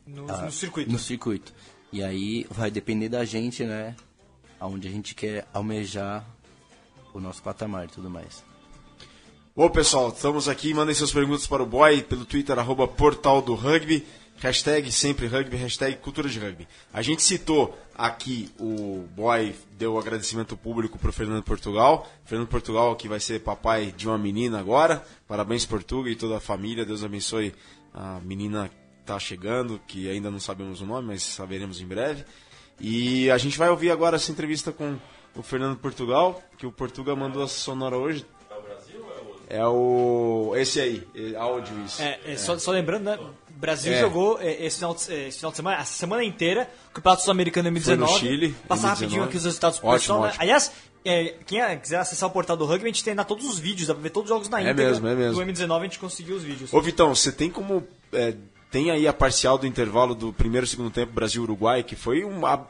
[0.06, 0.92] No, ah, no circuito.
[0.92, 1.52] no circuito.
[1.92, 3.96] E aí vai depender da gente, né?
[4.60, 6.24] Aonde a gente quer almejar
[7.12, 8.44] o nosso patamar e tudo mais.
[9.54, 10.72] Bom, pessoal, estamos aqui.
[10.72, 14.02] Mandem suas perguntas para o Boy pelo Twitter, arroba Portal do Rugby.
[14.38, 16.66] Hashtag sempre rugby, hashtag cultura de rugby.
[16.90, 22.10] A gente citou aqui, o Boy deu agradecimento público para o Fernando Portugal.
[22.24, 25.04] Fernando Portugal, que vai ser papai de uma menina agora.
[25.28, 26.86] Parabéns, Portuga e toda a família.
[26.86, 27.52] Deus abençoe
[27.92, 32.24] a menina que está chegando, que ainda não sabemos o nome, mas saberemos em breve.
[32.80, 34.96] E a gente vai ouvir agora essa entrevista com
[35.36, 38.24] o Fernando Portugal, que o Portuga mandou a sonora hoje.
[39.54, 40.54] É o.
[40.56, 42.00] Esse aí, é áudio isso.
[42.00, 43.18] É, é, Só, só lembrando, né?
[43.18, 44.00] O Brasil É.
[44.00, 47.22] jogou é, esse final, de, é, esse final de semana, essa semana inteira, o Campeonato
[47.22, 48.18] Sul-Americano Foi no 2019.
[48.18, 48.88] Chile, Passar 2019.
[49.00, 50.28] rapidinho aqui os resultados pro Ótimo, pessoal, né?
[50.28, 50.42] ótimo.
[50.42, 50.72] Aliás,
[51.04, 53.58] é, quem é- quiser acessar o portal do rugby, a gente tem lá todos os
[53.58, 54.84] vídeos, dá pra ver todos os jogos na É íntegra.
[54.88, 55.34] mesmo, é mesmo.
[55.34, 56.72] Do M19 a gente conseguiu os vídeos.
[56.72, 57.86] Ô Vitão, você tem como.
[58.12, 58.34] é,
[58.70, 62.66] tem aí a parcial do intervalo do primeiro e segundo tempo Brasil-Uruguai, que foi uma.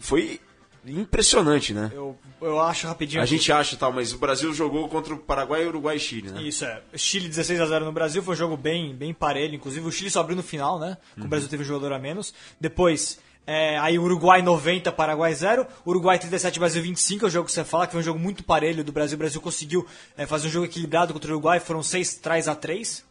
[0.00, 0.40] Foi
[0.86, 1.90] impressionante, né?
[1.94, 3.22] Eu, eu acho rapidinho.
[3.22, 6.42] A gente acha tal, mas o Brasil jogou contra o Paraguai, Uruguai e Chile, né?
[6.42, 6.82] Isso, é.
[6.96, 9.54] Chile 16 a 0 no Brasil, foi um jogo bem, bem parelho.
[9.54, 10.96] Inclusive o Chile só abriu no final, né?
[11.16, 11.24] Uhum.
[11.24, 12.34] O Brasil teve um jogador a menos.
[12.60, 15.66] Depois, é, aí Uruguai 90, Paraguai 0.
[15.86, 18.44] Uruguai 37, Brasil 25, é o jogo que você fala, que foi um jogo muito
[18.44, 19.16] parelho do Brasil.
[19.16, 22.54] O Brasil conseguiu é, fazer um jogo equilibrado contra o Uruguai, foram 6 trás a
[22.54, 23.04] 3.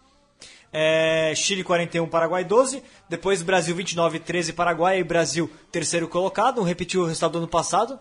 [0.74, 2.82] É, Chile 41, Paraguai 12.
[3.10, 5.00] Depois Brasil 29, 13, Paraguai.
[5.00, 8.00] E Brasil terceiro colocado, repetiu o resultado do ano passado.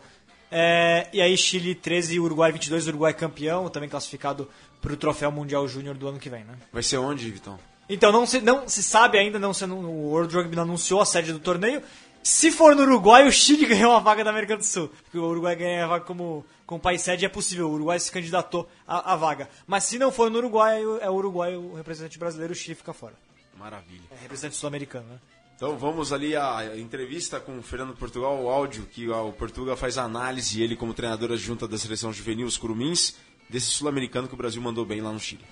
[0.51, 4.49] É, e aí Chile 13, Uruguai 22, Uruguai campeão, também classificado
[4.81, 6.55] para o Troféu Mundial Júnior do ano que vem, né?
[6.73, 7.59] Vai ser onde, Vitão?
[7.89, 11.05] Então não se, não se sabe ainda, não se, o World Rugby não anunciou a
[11.05, 11.83] sede do torneio.
[12.23, 14.91] Se for no Uruguai, o Chile ganhou uma vaga da América do Sul.
[15.05, 17.69] Porque o Uruguai ganha a vaga como, como país sede, é possível.
[17.69, 19.49] O Uruguai se candidatou à, à vaga.
[19.67, 22.93] Mas se não for no Uruguai, é o Uruguai o representante brasileiro, o Chile fica
[22.93, 23.15] fora.
[23.59, 24.05] Maravilha.
[24.13, 25.19] É representante sul-americano, né?
[25.57, 29.99] Então vamos ali à entrevista com o Fernando Portugal, o áudio que o Portuga faz
[29.99, 33.17] a análise, ele como treinador adjunta da seleção juvenil, os Curumins,
[33.49, 35.45] desse sul-americano que o Brasil mandou bem lá no Chile.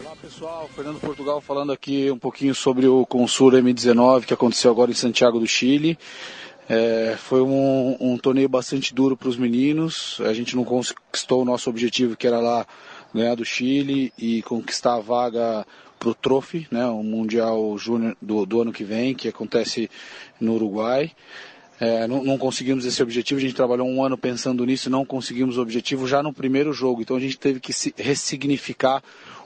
[0.00, 4.90] Olá pessoal, Fernando Portugal falando aqui um pouquinho sobre o Consur M19 que aconteceu agora
[4.90, 5.98] em Santiago do Chile.
[6.68, 10.20] É, foi um, um torneio bastante duro para os meninos.
[10.24, 12.66] A gente não conquistou o nosso objetivo que era lá
[13.14, 15.66] ganhar do Chile e conquistar a vaga
[15.98, 19.90] para o Trophy, né, o Mundial Júnior do, do ano que vem, que acontece
[20.40, 21.12] no Uruguai.
[21.80, 25.04] É, não, não conseguimos esse objetivo, a gente trabalhou um ano pensando nisso e não
[25.04, 27.02] conseguimos o objetivo já no primeiro jogo.
[27.02, 29.02] Então a gente teve que ressignificar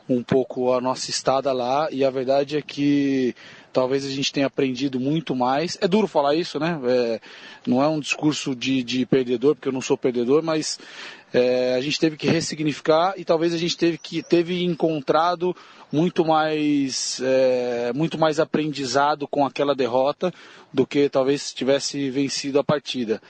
[0.08, 3.34] um pouco a nossa estada lá e a verdade é que
[3.72, 5.78] talvez a gente tenha aprendido muito mais.
[5.80, 6.78] É duro falar isso, né?
[6.84, 7.20] É,
[7.66, 10.78] não é um discurso de, de perdedor, porque eu não sou perdedor, mas
[11.32, 15.54] é, a gente teve que ressignificar e talvez a gente teve que teve encontrado
[15.92, 20.32] muito mais é, muito mais aprendizado com aquela derrota
[20.72, 23.20] do que talvez tivesse vencido a partida.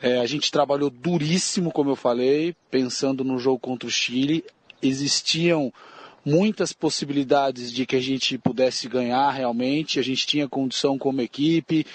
[0.00, 4.44] É, a gente trabalhou duríssimo, como eu falei, pensando no jogo contra o Chile.
[4.82, 5.72] Existiam
[6.24, 9.98] muitas possibilidades de que a gente pudesse ganhar realmente.
[9.98, 11.86] A gente tinha condição como equipe,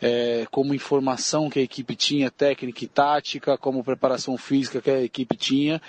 [0.00, 5.02] é, como informação que a equipe tinha, técnica e tática, como preparação física que a
[5.02, 5.80] equipe tinha.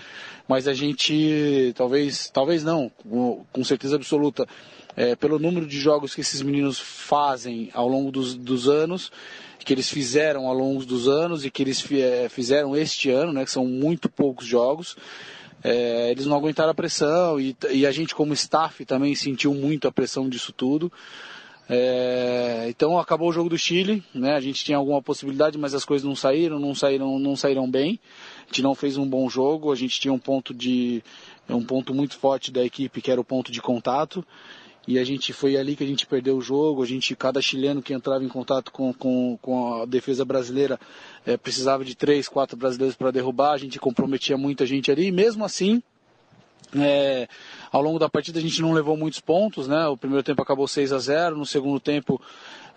[0.47, 2.91] Mas a gente, talvez, talvez não,
[3.51, 4.47] com, certeza absoluta,
[4.95, 9.12] é, pelo número de jogos que esses meninos fazem ao longo dos, dos anos,
[9.60, 13.43] que eles fizeram ao longo dos anos e que eles é, fizeram este ano, né,
[13.43, 14.95] que são muito poucos jogos,
[15.67, 19.88] é, eles não aguentaram a pressão e, e, a gente como staff também sentiu muito
[19.88, 20.91] a pressão disso tudo.
[21.67, 24.36] É, então acabou o jogo do Chile, né?
[24.36, 27.99] A gente tinha alguma possibilidade, mas as coisas não saíram, não saíram, não saíram bem.
[28.43, 29.71] A gente não fez um bom jogo.
[29.71, 31.04] A gente tinha um ponto de
[31.49, 34.23] um ponto muito forte da equipe que era o ponto de contato
[34.88, 36.84] e a gente foi ali que a gente perdeu o jogo.
[36.84, 40.80] A gente, cada chileno que entrava em contato com, com, com a defesa brasileira
[41.26, 43.54] é, precisava de três, quatro brasileiros para derrubar.
[43.54, 45.08] A gente comprometia muita gente ali.
[45.08, 45.82] E mesmo assim,
[46.76, 47.28] é,
[47.71, 49.88] ao longo da partida a gente não levou muitos pontos, né?
[49.88, 52.21] O primeiro tempo acabou 6 a 0 no segundo tempo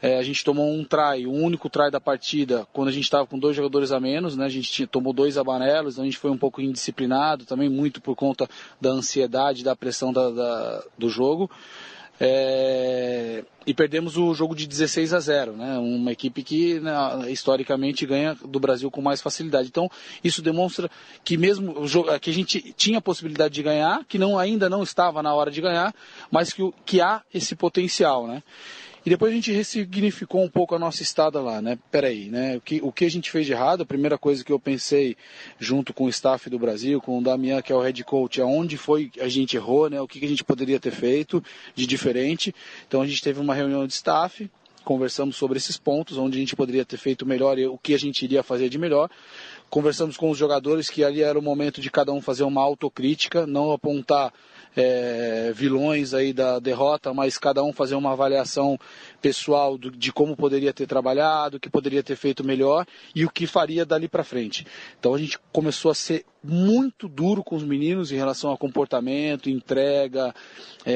[0.00, 3.04] é, a gente tomou um try, o um único try da partida, quando a gente
[3.04, 4.44] estava com dois jogadores a menos, né?
[4.44, 8.00] A gente tinha, tomou dois amarelos, então a gente foi um pouco indisciplinado, também muito
[8.00, 8.48] por conta
[8.80, 11.50] da ansiedade, da pressão da, da do jogo.
[12.20, 15.78] É, e perdemos o jogo de 16 a 0, né?
[15.78, 16.92] Uma equipe que né,
[17.30, 19.68] historicamente ganha do Brasil com mais facilidade.
[19.68, 19.88] Então
[20.24, 20.90] isso demonstra
[21.22, 21.74] que mesmo
[22.20, 25.50] que a gente tinha a possibilidade de ganhar, que não ainda não estava na hora
[25.50, 25.94] de ganhar,
[26.30, 28.42] mas que, que há esse potencial, né?
[29.08, 31.78] E depois a gente ressignificou um pouco a nossa estada lá, né?
[31.90, 32.58] Peraí, né?
[32.58, 33.82] O que, o que a gente fez de errado?
[33.82, 35.16] A primeira coisa que eu pensei,
[35.58, 38.76] junto com o staff do Brasil, com o Damian, que é o head coach, aonde
[38.76, 39.98] foi a gente errou, né?
[39.98, 41.42] O que, que a gente poderia ter feito
[41.74, 42.54] de diferente.
[42.86, 44.50] Então a gente teve uma reunião de staff,
[44.84, 47.98] conversamos sobre esses pontos, onde a gente poderia ter feito melhor e o que a
[47.98, 49.08] gente iria fazer de melhor.
[49.70, 53.46] Conversamos com os jogadores que ali era o momento de cada um fazer uma autocrítica,
[53.46, 54.34] não apontar
[54.76, 58.78] é, vilões aí da derrota, mas cada um fazer uma avaliação
[59.20, 63.30] pessoal do, de como poderia ter trabalhado, o que poderia ter feito melhor e o
[63.30, 64.66] que faria dali para frente.
[64.98, 69.50] Então a gente começou a ser muito duro com os meninos em relação a comportamento,
[69.50, 70.34] entrega,
[70.84, 70.92] é,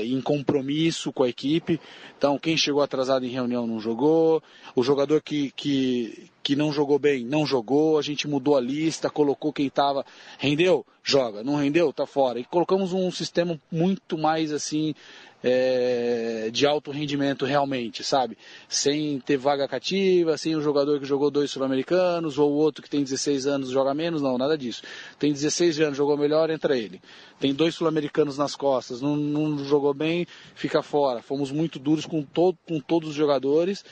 [0.00, 1.80] é, em compromisso com a equipe.
[2.16, 4.42] Então, quem chegou atrasado em reunião não jogou,
[4.76, 9.08] o jogador que, que, que não jogou bem não jogou, a gente mudou a lista,
[9.08, 10.04] colocou quem estava,
[10.38, 12.38] rendeu, joga, não rendeu, tá fora.
[12.38, 14.94] E colocamos um sistema muito mais assim
[15.42, 18.38] é, de alto rendimento realmente, sabe?
[18.68, 22.88] Sem ter vaga cativa, sem o jogador que jogou dois sul-americanos, ou o outro que
[22.88, 24.82] tem 16 anos joga menos, não, nada disso.
[25.18, 27.00] Tem 16 anos, jogou melhor, entra ele.
[27.40, 31.20] Tem dois sul-americanos nas costas, não, não, jogou bem, fica fora.
[31.22, 33.84] Fomos muito duros com, com todos os jogadores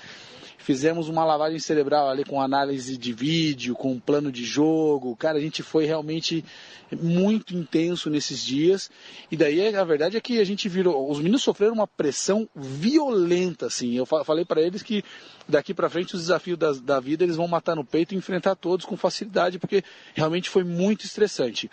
[0.70, 5.16] fizemos uma lavagem cerebral ali com análise de vídeo, com plano de jogo.
[5.16, 6.44] Cara, a gente foi realmente
[6.92, 8.88] muito intenso nesses dias.
[9.32, 11.10] E daí a verdade é que a gente virou.
[11.10, 13.96] Os meninos sofreram uma pressão violenta, assim.
[13.96, 15.02] Eu falei para eles que
[15.48, 18.54] daqui para frente os desafios da, da vida eles vão matar no peito e enfrentar
[18.54, 19.82] todos com facilidade, porque
[20.14, 21.68] realmente foi muito estressante.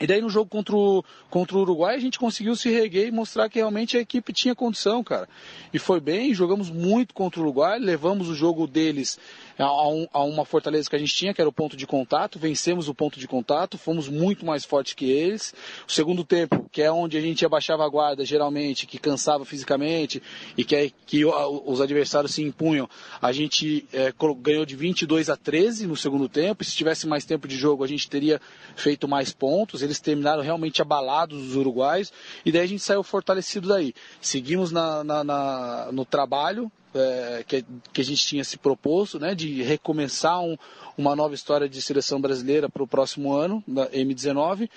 [0.00, 3.10] E daí no jogo contra o, contra o Uruguai a gente conseguiu se reguer e
[3.10, 5.28] mostrar que realmente a equipe tinha condição, cara.
[5.74, 9.18] E foi bem, jogamos muito contra o Uruguai, levamos o jogo deles
[9.58, 12.38] a, um, a, uma fortaleza que a gente tinha, que era o ponto de contato,
[12.38, 15.54] vencemos o ponto de contato, fomos muito mais fortes que eles.
[15.88, 20.22] O segundo tempo, que é onde a gente abaixava a guarda geralmente, que cansava fisicamente
[20.56, 22.88] e que, é, que os adversários se impunham,
[23.20, 26.62] a gente é, ganhou de 22 a 13 no segundo tempo.
[26.62, 28.40] E se tivesse mais tempo de jogo, a gente teria
[28.76, 29.82] feito mais pontos.
[29.82, 32.12] Eles terminaram realmente abalados, os uruguais,
[32.44, 33.94] e daí a gente saiu fortalecido daí.
[34.20, 39.34] Seguimos na, na, na no trabalho, é, que, que, a gente tinha se proposto, né,
[39.34, 40.56] de recomeçar um,
[40.96, 44.68] uma nova história de seleção brasileira para o próximo ano, da M19.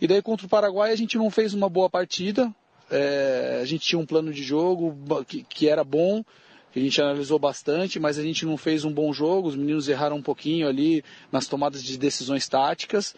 [0.00, 2.52] E daí contra o Paraguai a gente não fez uma boa partida,
[2.90, 4.96] é, a gente tinha um plano de jogo
[5.26, 6.24] que, que era bom,
[6.72, 9.88] que a gente analisou bastante, mas a gente não fez um bom jogo, os meninos
[9.88, 13.14] erraram um pouquinho ali nas tomadas de decisões táticas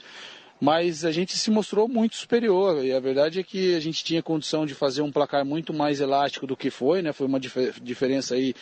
[0.63, 4.23] mas a gente se mostrou muito superior e a verdade é que a gente tinha
[4.23, 7.13] condição de fazer um placar muito mais elástico do que foi, né?
[7.13, 8.55] Foi uma dif diferença aí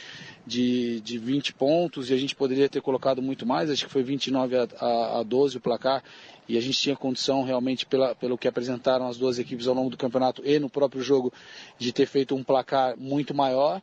[0.46, 4.02] de, de 20 pontos e a gente poderia ter colocado muito mais, acho que foi
[4.02, 6.02] 29 a, a, a 12 o placar
[6.48, 9.90] e a gente tinha condição realmente pela, pelo que apresentaram as duas equipes ao longo
[9.90, 11.30] do campeonato e no próprio jogo
[11.78, 13.82] de ter feito um placar muito maior.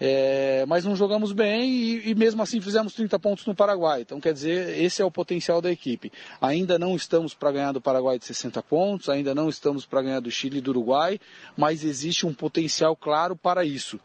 [0.00, 4.00] É, mas não jogamos bem e, e, mesmo assim fizemos 30 pontos no Paraguai.
[4.02, 6.12] Então, quer dizer, esse é o potencial da equipe.
[6.40, 10.20] Ainda não estamos para ganhar do Paraguai de 60 pontos, ainda não estamos para ganhar
[10.20, 11.20] do Chile e do Uruguai,
[11.56, 14.00] mas existe um potencial claro para isso.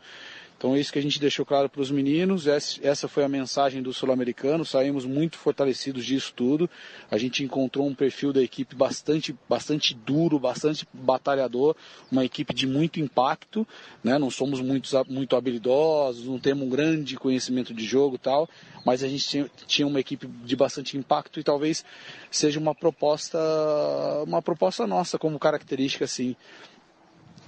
[0.58, 2.48] Então é isso que a gente deixou claro para os meninos.
[2.48, 4.66] Essa foi a mensagem do sul-americano.
[4.66, 6.68] Saímos muito fortalecidos disso tudo.
[7.12, 11.76] A gente encontrou um perfil da equipe bastante, bastante duro, bastante batalhador,
[12.12, 13.68] uma equipe de muito impacto.
[14.04, 14.18] Né?
[14.18, 18.50] Não somos muito, habilidosos, não temos um grande conhecimento de jogo tal,
[18.84, 21.86] mas a gente tinha, tinha uma equipe de bastante impacto e talvez
[22.32, 23.38] seja uma proposta,
[24.26, 26.36] uma proposta nossa como característica assim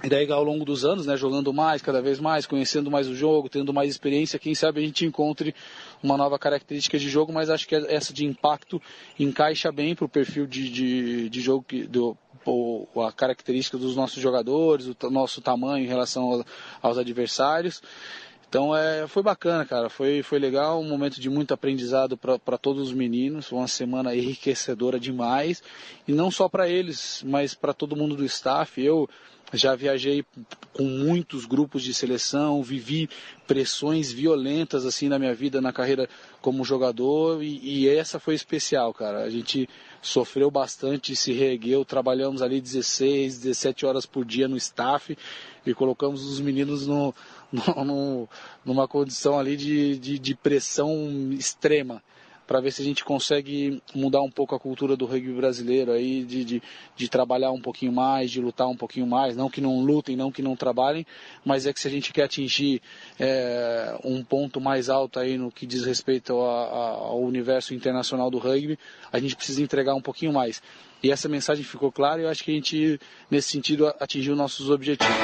[0.02, 3.14] e daí, ao longo dos anos, né, jogando mais, cada vez mais, conhecendo mais o
[3.14, 5.54] jogo, tendo mais experiência, quem sabe a gente encontre
[6.02, 8.80] uma nova característica de jogo, mas acho que essa de impacto
[9.18, 12.16] encaixa bem para o perfil de, de, de, jogo, que, do
[13.06, 16.44] a característica dos nossos jogadores, o nosso tamanho em relação ao-
[16.80, 17.82] aos adversários.
[18.48, 19.88] Então é, foi bacana, cara.
[19.88, 23.52] Foi, foi legal, um momento de muito aprendizado para todos os meninos.
[23.52, 25.62] Uma semana enriquecedora demais.
[26.08, 28.82] E não só para eles, mas para todo mundo do staff.
[28.82, 29.08] Eu
[29.52, 30.24] já viajei
[30.72, 33.08] com muitos grupos de seleção, vivi
[33.46, 36.08] pressões violentas assim na minha vida, na carreira
[36.40, 37.42] como jogador.
[37.42, 39.22] E, e essa foi especial, cara.
[39.22, 39.68] A gente
[40.00, 45.16] sofreu bastante, se reergueu, trabalhamos ali 16, 17 horas por dia no staff
[45.66, 47.14] e colocamos os meninos no,
[47.52, 48.28] no- no-
[48.64, 50.94] numa condição ali de, de, de pressão
[51.32, 52.02] extrema
[52.50, 56.24] para ver se a gente consegue mudar um pouco a cultura do rugby brasileiro aí,
[56.24, 56.62] de, de,
[56.96, 60.32] de trabalhar um pouquinho mais, de lutar um pouquinho mais, não que não lutem, não
[60.32, 61.06] que não trabalhem,
[61.44, 62.82] mas é que se a gente quer atingir
[63.20, 68.28] é, um ponto mais alto aí no que diz respeito a- a- ao universo internacional
[68.32, 68.76] do rugby,
[69.12, 70.60] a gente precisa entregar um pouquinho mais.
[71.04, 72.98] E essa mensagem ficou clara e eu acho que a gente,
[73.30, 75.14] nesse sentido, atingiu nossos objetivos.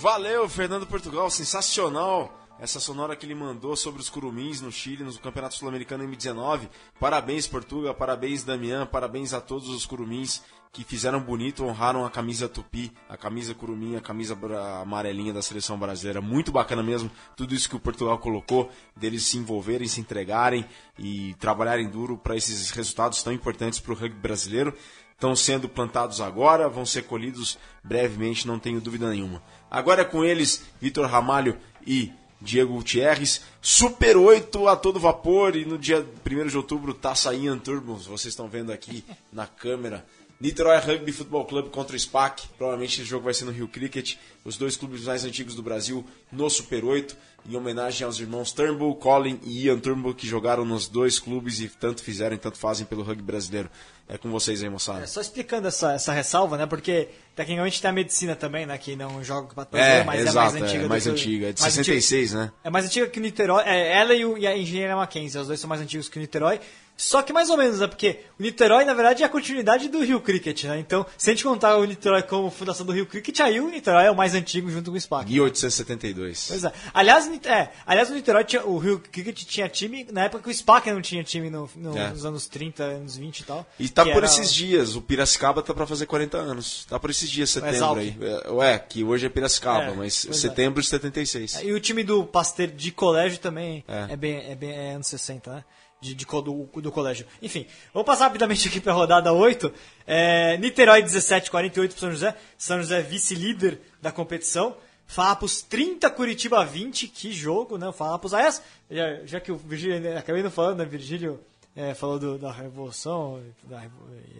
[0.00, 5.12] Valeu, Fernando Portugal, sensacional essa sonora que ele mandou sobre os curumins no Chile, no
[5.18, 6.68] Campeonato Sul-Americano M19.
[7.00, 12.48] Parabéns, Portuga, parabéns, Damian, parabéns a todos os curumins que fizeram bonito, honraram a camisa
[12.48, 14.38] tupi, a camisa curumim, a camisa
[14.80, 16.20] amarelinha da seleção brasileira.
[16.20, 20.64] Muito bacana mesmo, tudo isso que o Portugal colocou, deles se envolverem, se entregarem
[20.96, 24.72] e trabalharem duro para esses resultados tão importantes para o rugby brasileiro
[25.10, 29.42] estão sendo plantados agora, vão ser colhidos brevemente, não tenho dúvida nenhuma.
[29.70, 35.64] Agora é com eles, Vitor Ramalho e Diego Gutierrez, Super 8 a todo vapor e
[35.64, 40.04] no dia 1 de outubro Taça Ian Turbos, vocês estão vendo aqui na câmera.
[40.42, 44.16] Niterói Rugby Futebol Clube contra o SPAC, provavelmente esse jogo vai ser no Rio Cricket,
[44.44, 47.16] os dois clubes mais antigos do Brasil no Super 8,
[47.48, 51.68] em homenagem aos irmãos Turnbull, Colin e Ian Turnbull, que jogaram nos dois clubes e
[51.68, 53.70] tanto fizeram e tanto fazem pelo rugby brasileiro.
[54.08, 55.04] É com vocês aí, moçada.
[55.04, 56.66] É, só explicando essa, essa ressalva, né?
[56.66, 58.76] Porque tecnicamente tem a medicina também, né?
[58.76, 60.84] Que não joga com É, mas exato, é mais antiga.
[60.84, 62.52] é mais antiga, é de mais 66, né?
[62.62, 63.62] É mais antiga que o Niterói.
[63.64, 66.20] É, ela e, o- e a Engenharia Mackenzie, os dois são mais antigos que o
[66.20, 66.60] Niterói.
[66.96, 67.86] Só que mais ou menos, né?
[67.88, 70.78] Porque o Niterói, na verdade, é a continuidade do Rio Cricket, né?
[70.78, 74.04] Então, se a gente contar o Niterói como fundação do Rio Cricket, aí o Niterói
[74.06, 75.28] é o mais antigo junto com o SPAC.
[75.30, 76.46] 1872.
[76.48, 76.72] Pois é.
[76.94, 80.54] Aliás, é, aliás, o Niterói tinha, o Rio Cricket tinha time na época que o
[80.54, 82.10] SPAC não tinha time no, no- É.
[82.10, 83.66] nos anos 30, anos 20 e tal.
[83.78, 86.84] E tá por era- esses dias, o Piracicaba tá pra fazer 40 anos.
[86.88, 87.98] Tá por esses dias, setembro Exalc.
[87.98, 88.16] aí.
[88.20, 90.32] É, Ué, que hoje é Piracicaba, É, mas é.
[90.32, 91.58] setembro de 76.
[91.62, 94.12] E o time do Pasteur de colégio também É.
[94.12, 95.64] é, bem, é bem é anos 60, né?
[96.02, 97.24] De, de do, do colégio.
[97.40, 99.72] Enfim, vamos passar rapidamente aqui pra rodada 8.
[100.06, 102.36] É, Niterói 17, 48 pro São José.
[102.58, 104.74] São José vice-líder da competição.
[105.06, 107.06] Farrapos 30, Curitiba 20.
[107.06, 107.92] Que jogo, né?
[107.92, 108.34] Farrapos.
[108.34, 110.84] Aliás, já, já que o Virgílio, acabei não falando, né?
[110.84, 111.38] Virgílio
[111.76, 113.82] é, falou do- da revolução, da,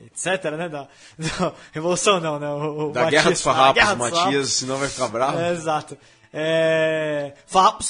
[0.06, 0.68] etc, né?
[0.68, 0.88] Da,
[1.38, 2.48] da revolução não, né?
[2.48, 4.24] O, o Da Matias- Guerra dos a Farrapos, Guerra dos Farrapos.
[4.24, 5.38] Matias, senão vai ficar bravo.
[5.38, 5.96] É, exato.
[6.34, 7.34] É,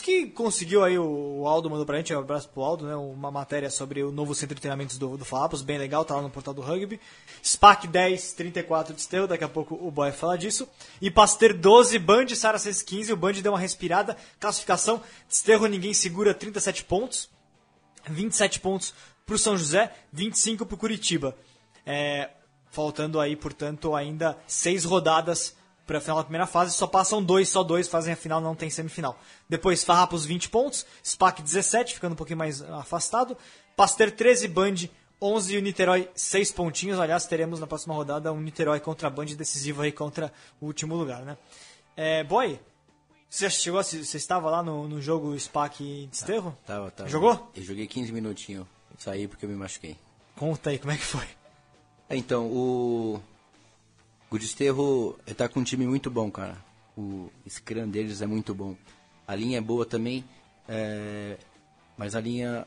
[0.02, 3.70] que conseguiu aí, o Aldo mandou pra gente, um abraço pro Aldo, né, uma matéria
[3.70, 5.24] sobre o novo centro de treinamentos do, do
[5.62, 7.00] bem legal, tá lá no portal do rugby.
[7.40, 10.68] SPAC 10, 34 de Esterro, daqui a pouco o Boy vai falar disso.
[11.00, 16.34] E Pasteur 12, Band Saracens 15, o Band deu uma respirada, classificação, Desterro ninguém segura
[16.34, 17.30] 37 pontos,
[18.08, 18.92] 27 pontos
[19.24, 21.36] pro São José, 25 pro Curitiba.
[21.86, 22.30] É,
[22.70, 25.54] faltando aí, portanto, ainda seis rodadas
[25.92, 28.54] para a final da primeira fase, só passam dois, só dois fazem a final, não
[28.54, 29.18] tem semifinal.
[29.46, 33.36] Depois Farrapos 20 pontos, SPAC 17, ficando um pouquinho mais afastado,
[33.76, 34.74] Pasteur 13, Band
[35.20, 36.98] 11 e o Niterói 6 pontinhos.
[36.98, 40.96] Aliás, teremos na próxima rodada um Niterói contra a Band decisivo aí contra o último
[40.96, 41.36] lugar, né?
[41.94, 42.58] É, boy,
[43.28, 46.56] você chegou, você estava lá no, no jogo SPAC de Desterro?
[46.66, 47.10] Tava, tava.
[47.10, 47.50] Jogou?
[47.54, 48.66] Eu joguei 15 minutinhos.
[48.96, 49.98] Saí porque eu me machuquei.
[50.36, 51.26] Conta aí, como é que foi?
[52.08, 53.20] É, Então, o.
[54.32, 56.56] O Desterro tá com um time muito bom, cara.
[56.96, 58.74] O scrum deles é muito bom.
[59.26, 60.24] A linha é boa também,
[60.68, 61.36] é,
[61.96, 62.66] mas a linha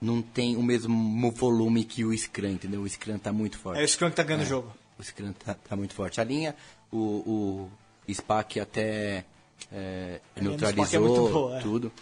[0.00, 2.82] não tem o mesmo volume que o scrum, entendeu?
[2.82, 3.80] O scrum tá muito forte.
[3.80, 4.72] É o Scrum que tá ganhando o jogo.
[4.98, 6.20] O Scrum tá, tá muito forte.
[6.20, 6.54] A linha,
[6.92, 7.68] o,
[8.06, 9.24] o SPAC até
[9.72, 11.60] é, é neutralizou boa, é.
[11.60, 11.92] tudo,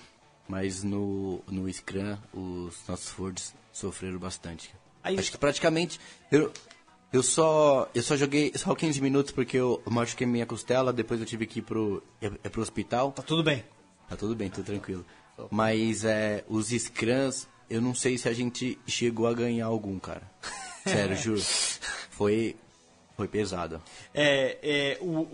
[0.49, 4.75] mas no, no Scrum os nossos forwards sofreram bastante.
[5.03, 5.99] Aí- Acho que praticamente
[6.31, 6.53] eu,
[7.13, 11.27] eu só eu só joguei só 15 minutos porque eu machuquei minha costela, depois eu
[11.27, 13.13] tive que ir pro, é, é pro hospital.
[13.13, 13.65] Tá tudo bem.
[14.09, 15.05] Tá tudo bem, tudo tranquilo.
[15.51, 20.23] Mas é, os scrums, eu não sei se a gente chegou a ganhar algum, cara.
[20.87, 21.41] Sério, juro.
[22.11, 22.57] Foi,
[23.17, 23.83] foi pesado.
[24.15, 25.27] É, é, o,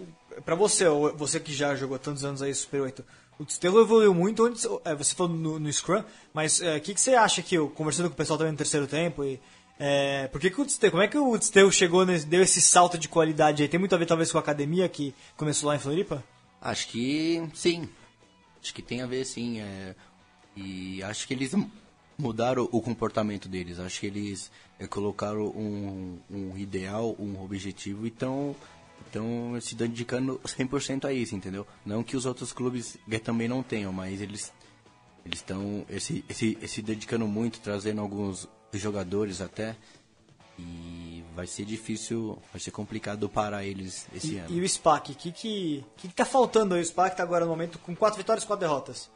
[0.44, 0.84] pra você,
[1.16, 3.04] você que já jogou tantos anos aí Super 8,
[3.38, 6.02] o Desterro evoluiu muito onde é, você falou no, no Scrum,
[6.32, 8.86] mas o que, que você acha que, eu, conversando com o pessoal também no terceiro
[8.86, 9.40] tempo, e
[9.78, 12.96] É, por que o Desterro, como é que o Desterro chegou, nesse, deu esse salto
[12.96, 13.68] de qualidade aí?
[13.68, 16.24] Tem muito a ver talvez com a academia que começou lá em Floripa?
[16.60, 17.88] Acho que sim.
[18.62, 19.60] Acho que tem a ver sim.
[19.60, 19.94] é,
[20.56, 21.54] e acho que eles
[22.16, 23.78] mudaram o comportamento deles.
[23.78, 28.56] Acho que eles é, colocaram um, um ideal, um objetivo e estão
[29.60, 31.66] se dedicando 100% a isso, entendeu?
[31.84, 34.52] Não que os outros clubes também não tenham, mas eles
[35.24, 38.48] eles estão se esse, esse dedicando muito, trazendo alguns
[38.80, 39.76] jogadores até.
[40.58, 44.54] E vai ser difícil, vai ser complicado parar eles esse E, ano.
[44.56, 46.80] e o SPAC, o que, que, que, que tá faltando aí?
[46.80, 49.10] O SPAC tá agora no momento com quatro vitórias e quatro derrotas.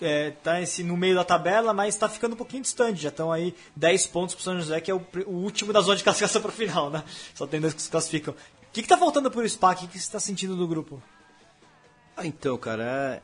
[0.00, 3.00] É, tá esse, no meio da tabela, mas tá ficando um pouquinho distante.
[3.00, 5.96] Já estão aí 10 pontos pro São José, que é o, o último da zona
[5.96, 7.02] de classificação pro final, né?
[7.34, 8.34] Só tem dois que se classificam.
[8.34, 9.84] O que, que tá faltando pro SPAC?
[9.84, 11.00] O que, que você tá sentindo do grupo?
[12.16, 13.22] Ah, então, cara, é-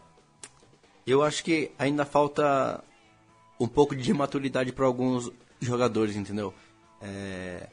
[1.06, 2.82] eu acho que ainda falta
[3.60, 5.30] um pouco de maturidade para alguns
[5.60, 6.54] jogadores, entendeu?
[7.00, 7.68] É,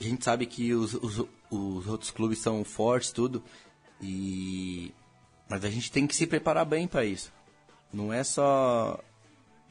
[0.00, 3.42] a gente sabe que os, os, os outros clubes são fortes, tudo,
[4.00, 4.92] e
[5.48, 7.32] mas a gente tem que se preparar bem para isso.
[7.92, 8.98] Não é só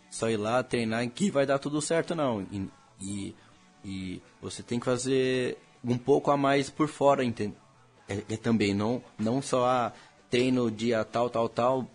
[0.10, 2.42] só ir lá treinar que vai dar tudo certo, não.
[2.52, 2.70] E,
[3.02, 3.36] e,
[3.84, 7.56] e você tem que fazer um pouco a mais por fora, entende?
[8.08, 9.94] É, é também, não, não só a
[10.30, 11.90] treino dia tal, tal, tal,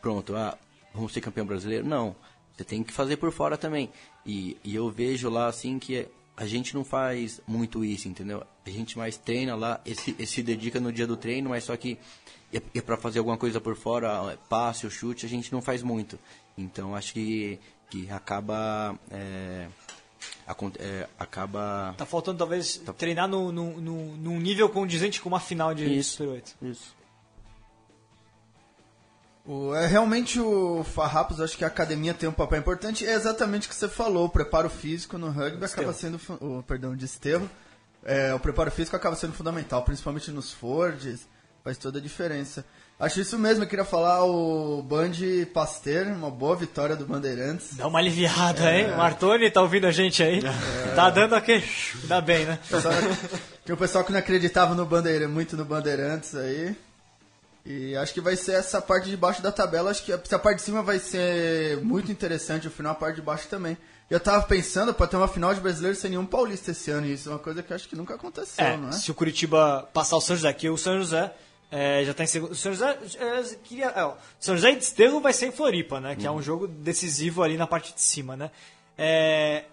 [0.00, 0.56] pronto, ah,
[0.94, 1.86] vamos ser campeão brasileiro.
[1.86, 2.14] Não,
[2.56, 3.90] você tem que fazer por fora também.
[4.26, 8.42] E, e eu vejo lá, assim, que a gente não faz muito isso, entendeu?
[8.64, 11.96] A gente mais treina lá, esse se dedica no dia do treino, mas só que
[12.52, 15.82] é, é para fazer alguma coisa por fora, passe ou chute, a gente não faz
[15.82, 16.18] muito.
[16.58, 17.58] Então, acho que,
[17.88, 18.98] que acaba...
[19.10, 19.68] É,
[20.78, 21.94] é, acaba...
[21.96, 26.18] Tá faltando talvez treinar no, no, no, num nível condizente com uma final de Isso.
[26.18, 26.56] Super 8.
[26.62, 26.96] Isso.
[29.46, 33.06] O, é realmente o Farrapos, acho que a academia tem um papel importante.
[33.06, 36.96] É exatamente o que você falou, o preparo físico no rugby acaba sendo, o, perdão,
[36.96, 37.48] de esterro.
[38.04, 41.20] É, o preparo físico acaba sendo fundamental, principalmente nos Fords,
[41.62, 42.64] faz toda a diferença.
[42.98, 45.10] Acho isso mesmo, eu queria falar o Band
[45.52, 47.74] Pasteur, uma boa vitória do Bandeirantes.
[47.76, 48.92] Dá uma aliviada, hein?
[48.94, 50.40] O Martoni tá ouvindo a gente aí.
[50.94, 51.62] Tá dando aquele.
[52.04, 52.58] Dá bem, né?
[52.68, 52.94] Pessoal-
[53.64, 56.74] Tinha o pessoal que não acreditava no Bandeira, muito no Bandeirantes aí.
[57.66, 59.90] E acho que vai ser essa parte de baixo da tabela.
[59.90, 63.22] Acho que a, parte de cima vai ser muito interessante, o final a parte de
[63.22, 63.76] baixo também.
[64.08, 67.08] Eu tava pensando pra ter uma final de brasileiro sem nenhum paulista esse ano.
[67.08, 68.92] E isso é uma coisa que acho que nunca aconteceu, É, não é?
[68.92, 71.34] se o Curitiba passar o São José, que o São José
[71.68, 72.52] é, já tá em segundo.
[72.52, 73.86] O São José é, queria.
[73.88, 76.14] É, São José e Desterro vai ser em Floripa, né?
[76.14, 78.52] Que é um jogo decisivo ali na parte de cima, né?
[78.96, 79.64] É,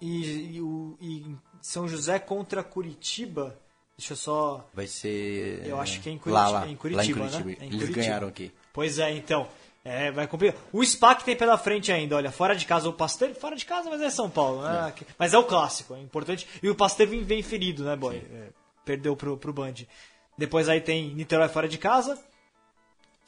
[0.00, 3.58] e, e o, e São José contra Curitiba.
[3.96, 4.68] Deixa eu só.
[4.74, 5.62] Vai ser...
[5.66, 7.42] Eu acho que é em Lá, Curitiba, lá, é em Curitiba, lá em né?
[7.42, 7.50] Curitiba.
[7.50, 8.04] É em Eles Curitiba.
[8.06, 8.52] ganharam aqui.
[8.72, 9.48] Pois é, então.
[9.82, 10.60] É, vai complicar.
[10.72, 13.88] O SPAC tem pela frente ainda, olha, fora de casa o Pasteur, fora de casa,
[13.88, 14.92] mas é São Paulo, né?
[15.16, 16.46] Mas é o clássico, é importante.
[16.60, 18.16] E o Pasteur vem, vem ferido, né, boy?
[18.16, 18.48] É,
[18.84, 19.74] perdeu pro, pro Band.
[20.36, 22.18] Depois aí tem Niterói fora de casa.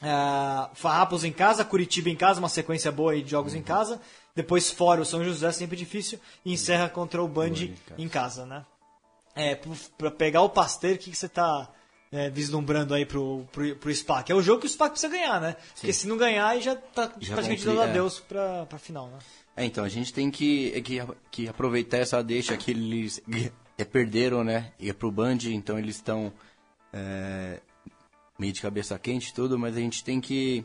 [0.03, 3.61] Ah, Farrapos em casa, Curitiba em casa, uma sequência boa aí de jogos Uhum.
[3.61, 4.01] em casa.
[4.35, 6.19] Depois fora o São José, sempre difícil.
[6.45, 7.55] E encerra contra o Band
[7.97, 8.65] em casa, né?
[9.39, 9.59] É,
[9.97, 11.71] pra pegar o Pasteur, o que, que você tá
[12.11, 14.33] é, vislumbrando aí pro, pro, pro SPAC?
[14.33, 15.57] É o jogo que o SPAC precisa ganhar, né?
[15.75, 17.85] Porque se não ganhar, aí já tá Já praticamente dando é.
[17.85, 19.19] adeus pra, pra final, né?
[19.57, 20.99] É, então, a gente tem que, que,
[21.31, 23.21] que aproveitar essa deixa que eles
[23.77, 24.73] é, perderam, né?
[24.79, 26.33] E é pro Band, então eles estão
[26.93, 27.61] é,
[28.39, 30.65] meio de cabeça quente e tudo, mas a gente tem que,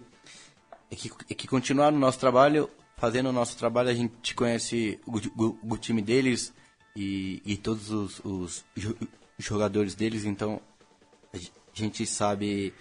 [0.91, 4.99] é que, é que continuar no nosso trabalho, fazendo o nosso trabalho, a gente conhece
[5.07, 6.53] o, o- o time deles
[6.95, 8.95] e, e todos os, os jo-
[9.37, 10.61] jogadores deles, então
[11.33, 11.37] a
[11.73, 12.73] gente sabe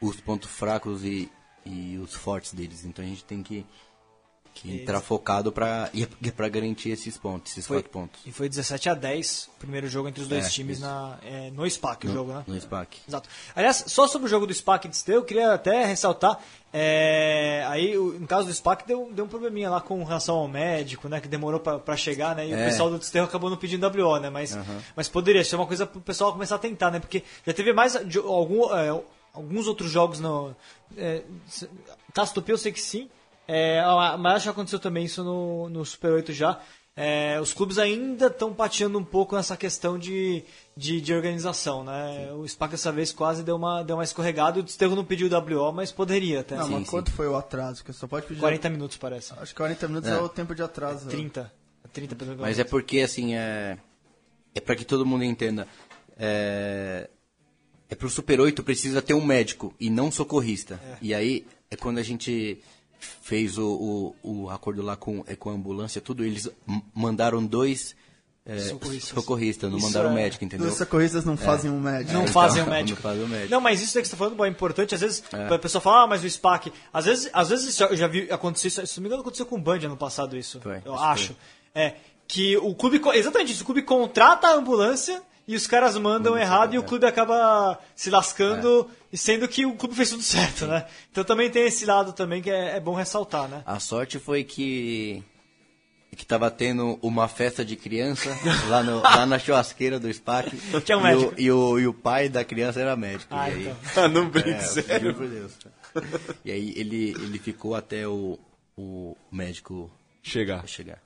[0.00, 1.30] os pontos fracos e,
[1.64, 3.64] e os fortes deles, então a gente tem que
[4.54, 5.88] que entrar focado pra,
[6.24, 8.20] é pra garantir esses pontos, esses Foi, quatro pontos.
[8.26, 10.86] e foi 17 a 10 o primeiro jogo entre os dois É, times isso.
[10.86, 12.44] na, é, no SPAC, o jogo, né?
[12.46, 12.98] No SPAC.
[13.08, 13.28] Exato.
[13.54, 16.38] Aliás, só sobre o jogo do SPAC de Steel, eu queria até ressaltar.
[16.72, 21.08] é, aí, no caso do SPAC, deu, deu um probleminha lá com relação ao médico,
[21.08, 21.20] né?
[21.20, 22.46] Que demorou pra, pra chegar, né?
[22.48, 22.64] E o É.
[22.66, 24.30] pessoal do Desterro acabou não pedindo WO, né?
[24.30, 24.56] Mas,
[24.94, 27.00] mas poderia ser uma coisa pro pessoal começar a tentar, né?
[27.00, 29.00] Porque já teve mais algum, é,
[29.32, 30.54] alguns outros jogos no.
[30.96, 31.22] É,
[32.12, 33.08] Taça Tupi eu sei que sim.
[33.52, 33.82] É,
[34.18, 36.60] mas já aconteceu também isso no, no Super 8 já.
[36.94, 40.44] É, os clubes ainda estão pateando um pouco nessa questão de,
[40.76, 42.30] de, de organização, né?
[42.32, 44.60] O SPAC dessa vez quase deu uma, deu uma escorregada.
[44.60, 46.56] O Desterro não pediu WO, mas poderia até.
[46.56, 46.90] Não, Sim, mas sim.
[46.90, 47.82] quanto foi o atraso?
[47.84, 48.40] Que só pode pedir.
[48.40, 49.32] 40 minutos, parece.
[49.32, 50.20] Acho que 40 minutos é, É.
[50.20, 51.08] o tempo de atraso.
[51.08, 51.50] 30.
[51.92, 53.78] 30 pelo Mas é porque, assim, é,
[54.54, 55.66] é pra que todo mundo entenda.
[56.16, 57.08] É,
[57.88, 60.80] é pro Super 8 precisa ter um médico e não socorrista.
[61.00, 62.60] E aí, é quando a gente
[63.00, 66.48] fez o, o, o acordo lá com, é, com a ambulância, tudo, eles
[66.94, 67.96] mandaram dois,
[68.44, 69.10] é, Socorristas.
[69.10, 70.68] socorrista, não Isso mandaram é- médico, entendeu?
[70.68, 72.12] Os socorristas não fazem um médico.
[72.12, 73.00] Não então, fazem o não médico.
[73.00, 73.50] fazem o médico.
[73.50, 74.94] Não, mas isso aí que você tá falando bom, é importante.
[74.94, 76.72] Às vezes a pessoa fala, ah, mas o SPAC.
[76.92, 78.86] Às vezes, às vezes isso eu já vi acontecer isso.
[78.86, 80.58] Se não me engano, aconteceu com o Band ano passado isso.
[80.60, 81.36] Foi, eu acho acho.
[81.74, 81.94] É.
[82.26, 83.00] Que o clube.
[83.14, 85.22] Exatamente isso, o clube contrata a ambulância
[85.52, 89.74] e os caras mandam errado e o clube acaba se lascando, e sendo que o
[89.74, 90.86] clube fez tudo certo, né?
[91.10, 93.62] Então também tem esse lado também que é, é bom ressaltar, né?
[93.66, 95.22] A sorte foi que
[96.16, 98.28] que tava tendo uma festa de criança
[98.68, 100.50] lá, no- lá na churrasqueira do SPAC.
[100.84, 101.34] Que é um e, médico.
[101.34, 103.32] o, e, o, e o pai da criança era médico.
[103.34, 104.08] Ah, aí, então.
[104.10, 105.12] não brinque, é, sério.
[105.12, 105.52] juro por Deus.
[106.44, 108.38] E aí ele, ele ficou até o,
[108.76, 109.90] o médico
[110.22, 110.66] Chegar.
[110.68, 110.98] chegar.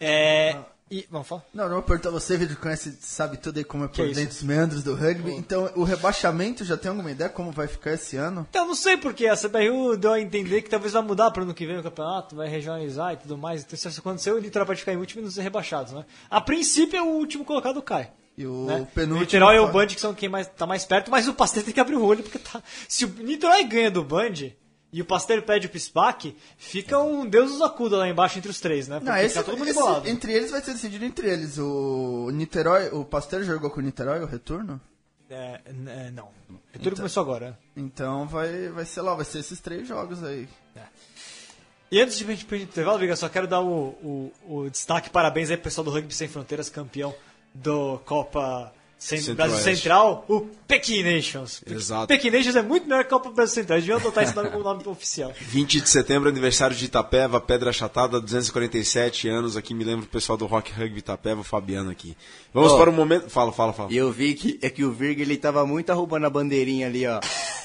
[0.00, 0.56] É.
[0.90, 1.04] E.
[1.10, 1.44] Vamos falar?
[1.52, 4.42] Não, não vou perguntar você, Vitor, conhece, sabe tudo aí como é por dentro dos
[4.42, 5.32] meandros do rugby.
[5.32, 8.46] Então, o rebaixamento, já tem alguma ideia como vai ficar esse ano?
[8.48, 11.44] Então, não sei porque a CBRU deu a entender que talvez vai mudar para o
[11.44, 13.62] ano que vem o campeonato, vai regionalizar e tudo mais.
[13.62, 16.04] Então, se isso acontecer, o Niterói pode ficar em último e não ser rebaixados, né?
[16.30, 18.12] A princípio, o último colocado cai.
[18.38, 18.82] E o né?
[18.82, 19.20] O penúltimo...
[19.20, 21.74] Niterói e o Band que são quem mais, tá mais perto, mas o Pasteur tem
[21.74, 22.62] que abrir o olho, porque tá...
[22.86, 24.52] se o Niterói ganha do Band
[24.92, 28.60] e o Pasteur pede pro SPAC, fica um Deus nos acuda lá embaixo entre os
[28.60, 28.96] três, né?
[28.98, 30.08] Porque Não, esse, todo mundo esse- embolado.
[30.08, 31.58] entre eles vai ser decidido entre eles.
[31.58, 34.80] O Niterói, o Pasteur jogou com o Niterói, o retorno?
[35.28, 36.26] É, é, não.
[36.48, 37.58] O retorno começou agora.
[37.76, 40.48] Então vai, vai ser lá, vai ser esses três jogos aí.
[41.90, 44.32] E antes de a gente ir pro intervalo, Viga, só quero dar o, o,
[44.64, 47.14] o destaque, parabéns aí pro pessoal do Rugby Sem Fronteiras, campeão
[47.54, 48.72] do Copa
[49.36, 51.62] Brasil Central, o Pekin Nations.
[51.66, 52.06] Exato.
[52.08, 54.64] Pekin Nations é muito melhor que a Copa Brasil Central, deviam adotar esse nome como
[54.64, 55.32] nome oficial.
[55.38, 59.56] 20 de setembro, aniversário de Itapeva, Pedra Chatada, 247 anos.
[59.56, 62.16] Aqui me lembro do pessoal do Rock Rugby Itapeva, o Fabiano aqui.
[62.52, 62.78] Vamos Ó.
[62.78, 63.28] para o momento.
[63.28, 63.92] Fala, fala, fala.
[63.92, 67.06] E eu vi que, é que o Virga ele tava muito arrubando a bandeirinha ali,
[67.06, 67.20] ó.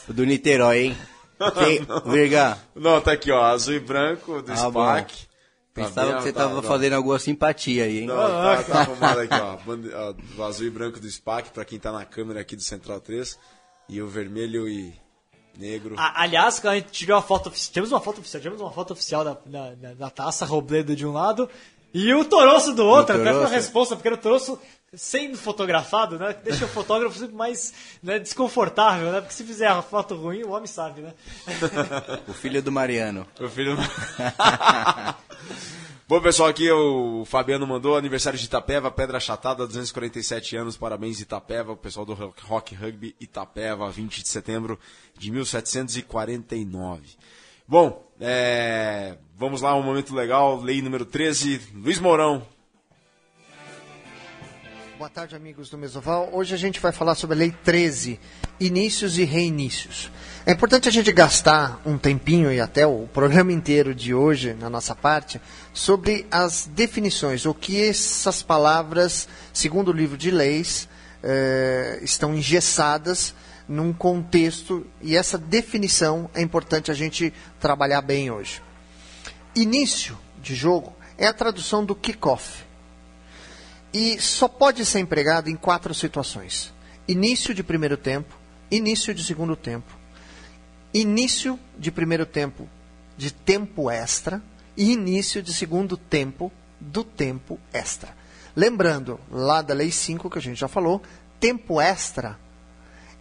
[0.07, 0.97] Do Niterói, hein?
[1.57, 5.13] Quem, Virga, Não, tá aqui, ó, azul e branco do Ah, SPAC.
[5.15, 5.30] Tá
[5.73, 6.67] pensava bem, que você tá, tava tá.
[6.67, 8.07] fazendo alguma simpatia aí, hein?
[8.07, 9.55] Não, tá, tá arrumado aqui, ó.
[9.57, 12.61] Bande- ó, O azul e branco do SPAC, pra quem tá na câmera aqui do
[12.61, 13.37] Central 3.
[13.89, 14.93] E o vermelho e
[15.57, 15.95] negro.
[15.97, 18.71] A- aliás, quando a gente tirou a foto oficial, tivemos uma foto oficial, tivemos uma
[18.71, 21.49] foto oficial da, da, da- da taça Robledo de um lado
[21.93, 23.53] e o Toroço do outro, até foi uma Toroço.
[23.53, 24.57] resposta, porque era o Toroço
[24.93, 26.35] sendo fotografado, né?
[26.43, 27.73] Deixa o fotógrafo sempre mais
[28.03, 29.21] né, desconfortável, né?
[29.21, 31.13] Porque se fizer a foto ruim, o homem sabe, né?
[32.27, 33.25] O filho do Mariano.
[33.39, 33.77] O filho.
[36.07, 41.71] Bom, pessoal, aqui o Fabiano mandou aniversário de Itapeva, Pedra Chatada, 247 anos, parabéns Itapeva,
[41.71, 44.77] o pessoal do Rock- Rock Rugby Itapeva, 20 de setembro
[45.17, 47.15] de 1749.
[47.65, 52.45] Bom, é, vamos lá, um momento legal, lei número 13, Luiz Mourão.
[55.01, 56.29] Boa tarde, amigos do Mesoval.
[56.31, 58.19] Hoje a gente vai falar sobre a Lei 13,
[58.59, 60.11] inícios e reinícios.
[60.45, 64.69] É importante a gente gastar um tempinho e até o programa inteiro de hoje, na
[64.69, 65.41] nossa parte,
[65.73, 70.87] sobre as definições, o que essas palavras, segundo o livro de leis,
[71.23, 73.33] eh, estão engessadas
[73.67, 78.61] num contexto e essa definição é importante a gente trabalhar bem hoje.
[79.55, 82.69] Início de jogo é a tradução do kickoff
[83.93, 86.73] e só pode ser empregado em quatro situações:
[87.07, 88.35] início de primeiro tempo,
[88.69, 89.91] início de segundo tempo,
[90.93, 92.67] início de primeiro tempo
[93.17, 94.41] de tempo extra
[94.75, 98.15] e início de segundo tempo do tempo extra.
[98.55, 101.01] Lembrando, lá da Lei 5 que a gente já falou,
[101.39, 102.39] tempo extra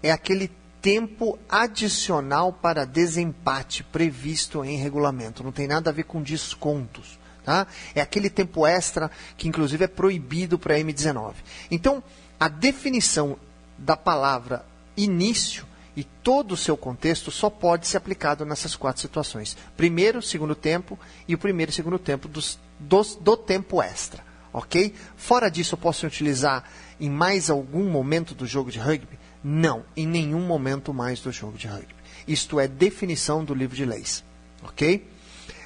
[0.02, 0.50] é aquele
[0.80, 5.44] tempo adicional para desempate previsto em regulamento.
[5.44, 7.18] Não tem nada a ver com descontos.
[7.50, 7.66] Tá?
[7.96, 11.34] É aquele tempo extra que, inclusive, é proibido para a M19.
[11.68, 12.00] Então,
[12.38, 13.36] a definição
[13.76, 14.64] da palavra
[14.96, 20.54] início e todo o seu contexto só pode ser aplicado nessas quatro situações: primeiro, segundo
[20.54, 20.96] tempo
[21.26, 24.22] e o primeiro e segundo tempo dos, dos- do tempo extra.
[24.52, 24.94] Ok?
[25.16, 26.62] Fora disso, eu posso utilizar
[27.00, 29.18] em mais algum momento do jogo de rugby?
[29.42, 31.96] Não, em nenhum momento mais do jogo de rugby.
[32.28, 34.22] Isto é definição do livro de leis.
[34.62, 35.04] Ok?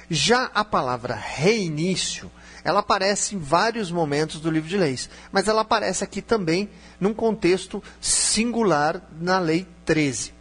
[0.09, 2.31] Já a palavra reinício,
[2.63, 7.13] ela aparece em vários momentos do livro de leis, mas ela aparece aqui também num
[7.13, 10.33] contexto singular na lei 13.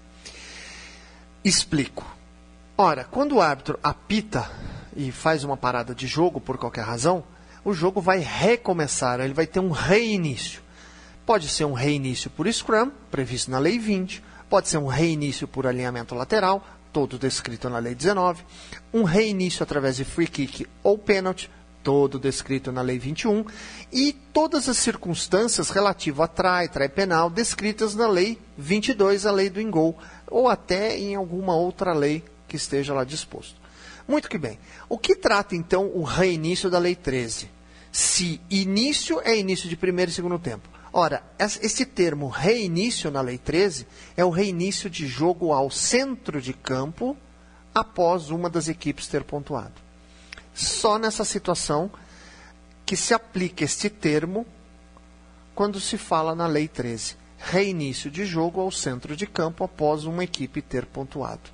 [1.44, 2.04] Explico.
[2.76, 4.50] Ora, quando o árbitro apita
[4.96, 7.24] e faz uma parada de jogo por qualquer razão,
[7.64, 10.62] o jogo vai recomeçar, ele vai ter um reinício.
[11.24, 15.66] Pode ser um reinício por scrum, previsto na lei 20, pode ser um reinício por
[15.66, 16.64] alinhamento lateral,
[16.94, 18.42] todo descrito na lei 19,
[18.92, 21.50] um reinício através de free kick ou pênalti,
[21.82, 23.44] todo descrito na lei 21,
[23.92, 29.50] e todas as circunstâncias relativas a trai, trai penal, descritas na lei 22, a lei
[29.50, 33.60] do engol, ou até em alguma outra lei que esteja lá disposto.
[34.08, 34.58] Muito que bem.
[34.88, 37.54] O que trata então o reinício da lei 13?
[37.94, 40.68] se início é início de primeiro e segundo tempo.
[40.96, 43.84] Ora, es- esse termo reinício na Lei 13
[44.16, 47.16] é o reinício de jogo ao centro de campo
[47.74, 49.74] após uma das equipes ter pontuado.
[50.54, 51.90] Só nessa situação
[52.86, 54.46] que se aplica este termo
[55.52, 57.16] quando se fala na Lei 13.
[57.38, 61.50] Reinício de jogo ao centro de campo após uma equipe ter pontuado.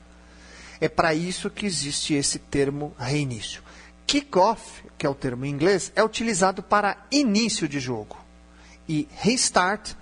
[0.83, 3.63] É para isso que existe esse termo reinício.
[4.07, 8.19] Kickoff, que é o termo em inglês, é utilizado para início de jogo.
[8.91, 9.93] E restart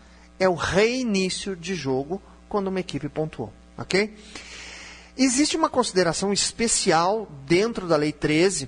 [0.40, 3.52] é o reinício de jogo quando uma equipe pontuou.
[3.76, 4.16] Ok?
[5.14, 8.66] Existe uma consideração especial dentro da Lei 13,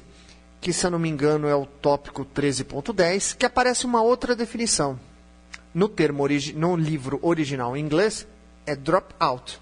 [0.61, 5.01] que, se eu não me engano, é o tópico 13.10, que aparece uma outra definição.
[5.73, 8.27] No termo no livro original em inglês,
[8.67, 9.59] é drop out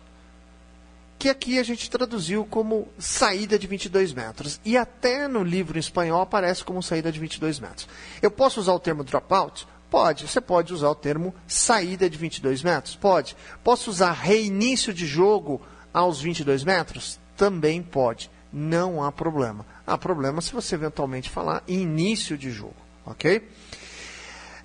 [1.18, 4.60] que aqui a gente traduziu como saída de 22 metros.
[4.64, 7.88] E até no livro em espanhol aparece como saída de 22 metros.
[8.22, 9.66] Eu posso usar o termo dropout?
[9.90, 10.26] Pode.
[10.26, 12.94] Você pode usar o termo saída de 22 metros?
[12.94, 13.36] Pode.
[13.64, 15.60] Posso usar reinício de jogo
[15.92, 17.18] aos 22 metros?
[17.36, 18.30] Também pode.
[18.52, 19.64] Não há problema.
[19.86, 22.76] Há problema se você eventualmente falar início de jogo.
[23.06, 23.48] Ok?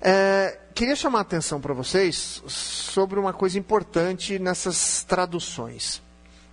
[0.00, 6.02] É, queria chamar a atenção para vocês sobre uma coisa importante nessas traduções.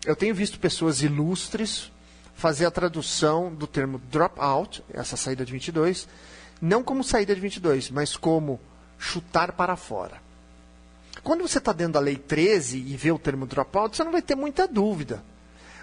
[0.06, 1.92] Eu tenho visto pessoas ilustres
[2.34, 6.08] fazer a tradução do termo dropout, essa saída de 22,
[6.62, 8.59] não como saída de 22, mas como
[8.97, 10.22] chutar para fora.
[11.24, 14.22] Quando você está dentro da lei 13 e vê o termo dropout, você não vai
[14.22, 15.24] ter muita dúvida.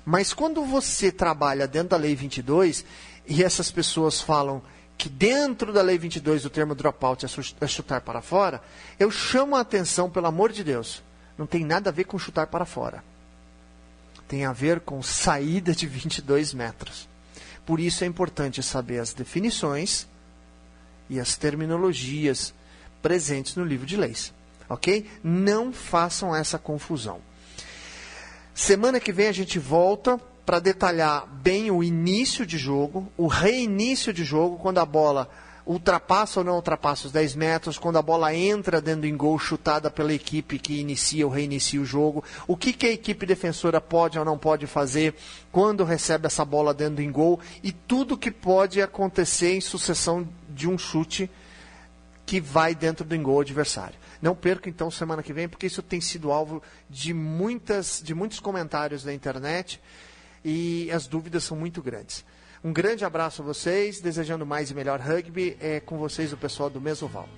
[0.05, 2.85] Mas quando você trabalha dentro da lei 22
[3.27, 4.63] e essas pessoas falam
[4.97, 7.29] que dentro da lei 22 o termo dropout é
[7.61, 8.63] é chutar para fora,
[8.99, 11.03] eu chamo a atenção, pelo amor de Deus,
[11.37, 13.03] não tem nada a ver com chutar para fora
[14.29, 17.09] tem a ver com saída de 22 metros.
[17.65, 20.07] Por isso é importante saber as definições
[21.09, 22.53] e as terminologias
[23.03, 24.33] presentes no livro de leis.
[24.69, 25.09] Ok?
[25.23, 27.21] Não façam essa confusão.
[28.55, 34.13] Semana que vem a gente volta para detalhar bem o início de jogo, o reinício
[34.13, 35.31] de jogo, quando a bola
[35.69, 39.91] ultrapassa ou não ultrapassa os 10 metros, quando a bola entra dentro do gol chutada
[39.91, 44.19] pela equipe que inicia ou reinicia o jogo, o que, que a equipe defensora pode
[44.19, 45.15] ou não pode fazer
[45.53, 50.27] quando recebe essa bola dentro do gol e tudo que pode acontecer em sucessão
[50.59, 51.31] de um chute
[52.27, 53.99] que vai dentro do gol adversário.
[54.21, 58.41] Não perca então semana que vem, porque isso tem sido alvo de, muitas, de muitos
[58.41, 59.81] comentários na internet
[60.45, 62.25] e as dúvidas são muito grandes.
[62.63, 65.57] Um grande abraço a vocês, desejando mais e melhor rugby.
[65.61, 67.29] É com vocês o pessoal do Mesoval.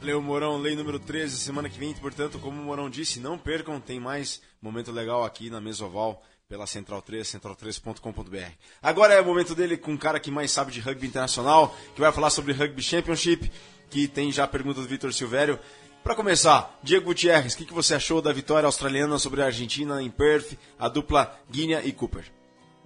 [0.00, 3.78] Leo Mourão, lei número 13, semana que vem, portanto, como o Mourão disse, não percam,
[3.78, 8.52] tem mais momento legal aqui na Mesoval pela Central 3, central3.com.br.
[8.82, 12.00] Agora é o momento dele com um cara que mais sabe de rugby internacional, que
[12.00, 13.52] vai falar sobre Rugby Championship,
[13.88, 15.60] que tem já a pergunta do Vitor Silvério.
[16.02, 20.02] Para começar, Diego Gutierrez, o que, que você achou da vitória australiana sobre a Argentina
[20.02, 22.39] em Perth, a dupla Guinea e Cooper?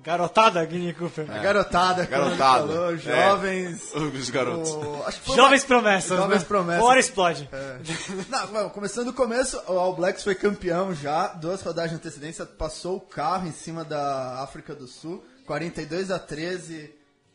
[0.04, 1.30] Garotada, Guinea Cooper.
[1.30, 2.66] A garotada, Garotada.
[2.68, 2.96] falou, É.
[2.98, 3.92] jovens.
[3.94, 4.70] Os garotos.
[4.70, 6.16] o- acho que foi Jovens uma- promessas.
[6.18, 6.44] Jovens né?
[6.46, 6.84] promessas.
[6.84, 7.48] Hora explode.
[8.28, 12.44] Não, bom, começando do começo, o All Blacks foi campeão já, duas rodadas de antecedência,
[12.44, 16.92] passou o carro em cima da África do Sul, 42 a 13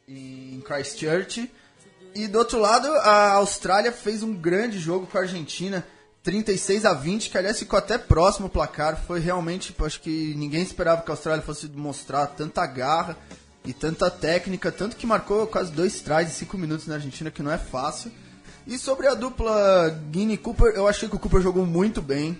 [0.07, 1.51] em Christchurch.
[2.15, 5.85] E do outro lado, a Austrália fez um grande jogo com a Argentina,
[6.29, 9.01] 36 a 20, que aliás ficou até próximo o placar.
[9.07, 13.17] Foi realmente, tipo, acho que ninguém esperava que a Austrália fosse mostrar tanta garra
[13.65, 17.41] e tanta técnica, tanto que marcou quase dois tries em cinco minutos na Argentina, que
[17.41, 18.11] não é fácil.
[18.67, 22.39] E sobre a dupla Guinea Cooper, eu achei que o Cooper jogou muito bem.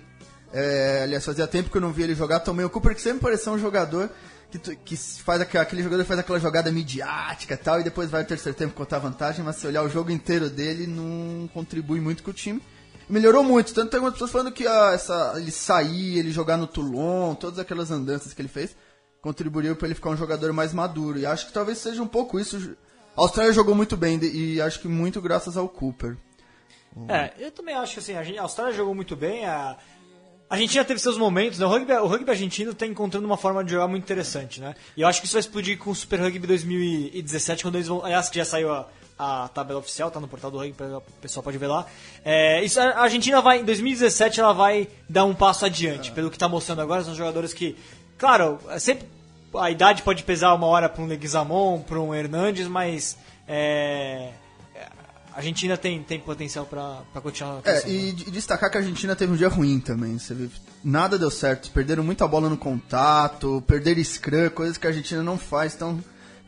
[0.53, 2.67] É, aliás, fazia tempo que eu não vi ele jogar tão bem.
[2.67, 4.07] O Cooper que sempre pareceu um jogador
[4.51, 8.21] que, que faz aquele, aquele jogador faz aquela jogada midiática e tal, e depois vai
[8.21, 12.21] no terceiro tempo contar vantagem, mas se olhar o jogo inteiro dele, não contribui muito
[12.21, 12.61] com o time.
[13.10, 16.68] Melhorou muito, tanto tem algumas pessoas falando que ah, essa, ele sair, ele jogar no
[16.68, 18.76] Toulon, todas aquelas andanças que ele fez,
[19.22, 21.18] contribuiu para ele ficar um jogador mais maduro.
[21.18, 22.76] E acho que talvez seja um pouco isso.
[23.18, 26.16] A Austrália jogou muito bem e acho que muito graças ao Cooper.
[27.07, 29.76] É, eu também acho que assim, a, gente- a Austrália jogou muito bem, a,
[30.49, 31.66] a Argentina teve seus momentos, né?
[31.66, 34.76] O rugby, o rugby argentino está encontrando uma forma de jogar muito interessante, né?
[34.95, 38.03] E eu acho que isso vai explodir com o Super Rugby 2017, quando eles vão.
[38.03, 38.88] Aliás, que já saiu a,
[39.20, 41.86] a tabela oficial, tá no portal do rugby, o pessoal pode ver lá.
[42.24, 46.38] É, isso, a Argentina vai, em 2017, ela vai dar um passo adiante, pelo que
[46.38, 47.76] está mostrando agora, são jogadores que,
[48.17, 49.05] claro, é sempre
[49.55, 54.30] a idade pode pesar uma hora para um Leguizamon, para um Hernandes, mas é,
[55.34, 59.34] a Argentina tem, tem potencial para continuar É, e, de- destacar que a Argentina teve
[59.34, 60.17] um dia ruim também.
[60.20, 60.47] Você vê,
[60.84, 61.72] nada deu certo.
[61.72, 65.74] Perderam muita bola no contato, perderam scrum, coisas que a Argentina não faz.
[65.76, 65.99] Então,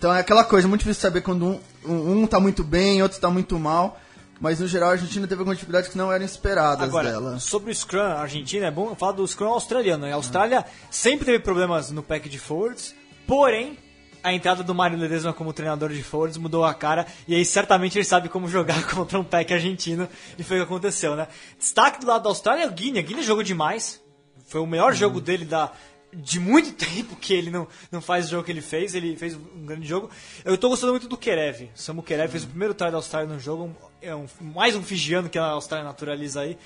[0.02, 3.20] então é aquela coisa, muito difícil saber quando um, um, um tá muito bem, outro
[3.20, 4.02] tá muito mal.
[4.40, 7.40] mas no geral a Argentina teve algumas dificuldades que não eram esperadas Agora, dela.
[7.40, 10.08] sobre o Scrum Argentina, é bom falar do Scrum australiano.
[10.08, 10.12] né?
[10.12, 12.96] A Austrália sempre teve problemas no pack de forwards,
[13.28, 13.78] porém,
[14.24, 18.00] a entrada do Mário Ledesma como treinador de forwards mudou a cara, e aí certamente
[18.00, 21.28] ele sabe como jogar contra um pack argentino, e foi o que aconteceu, né?
[21.60, 23.04] Destaque do lado da Austrália é o Guiné.
[23.04, 24.02] Guiné jogou demais,
[24.48, 25.72] foi o melhor jogo dele da,
[26.14, 29.36] de muito tempo que ele não, não faz o jogo que ele fez, ele fez
[29.36, 30.10] um grande jogo.
[30.44, 31.70] Eu tô gostando muito do Kerev.
[31.76, 35.30] Samu Kerev fez o primeiro try da Austrália no jogo, é um, mais um fijiano
[35.30, 36.58] que a Austrália naturaliza aí,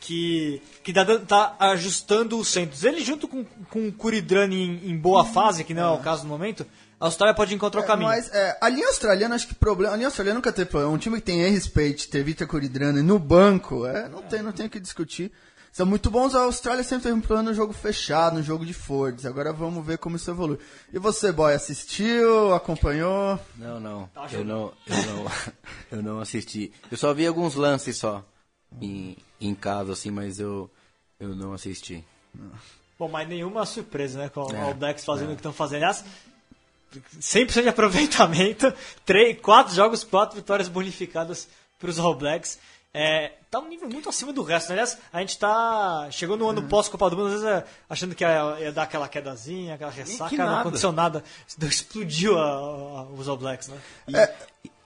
[0.00, 2.84] que, que tá, tá ajustando os centros.
[2.84, 6.24] Ele junto com, com o Kuridrani em, em boa fase, que não é o caso
[6.24, 6.66] no momento,
[7.02, 8.08] a Austrália pode encontrar o caminho.
[8.08, 9.92] Mas é, a linha australiana, acho que problema.
[9.92, 10.94] A linha australiana nunca teve problema.
[10.94, 14.66] Um time que tem Henry Spate, Tevita Coridrani no banco, é, não tem, não tem
[14.66, 15.32] o que discutir.
[15.72, 16.34] São muito bons.
[16.34, 19.24] A Austrália sempre teve um problema no jogo fechado, no jogo de Fords.
[19.24, 20.58] Agora vamos ver como isso evolui.
[20.92, 23.40] E você, boy, assistiu, acompanhou?
[23.56, 24.10] Não, não.
[24.30, 25.32] Eu não, eu não,
[25.90, 26.70] eu não assisti.
[26.90, 28.22] Eu só vi alguns lances só
[28.82, 30.70] em, em casa, assim, mas eu,
[31.18, 32.04] eu não assisti.
[32.98, 34.28] Bom, mas nenhuma surpresa, né?
[34.28, 35.78] Com o É, All Blacks fazendo o que estão fazendo.
[35.78, 36.04] Aliás,
[37.18, 38.72] 100% de aproveitamento,
[39.06, 41.48] três, quatro jogos, quatro vitórias bonificadas
[41.78, 42.58] para os All Blacks.
[42.94, 44.68] É, tá um nível muito acima do resto.
[44.68, 44.74] né?
[44.74, 46.08] Aliás, a gente tá.
[46.10, 46.50] Chegou no Uhum.
[46.50, 49.90] ano pós-Copa do Mundo, às vezes é, achando que ia, ia dar aquela quedazinha, aquela
[49.90, 51.24] ressaca, que não aconteceu nada.
[51.58, 53.78] Explodiu a- a- os All Blacks, né?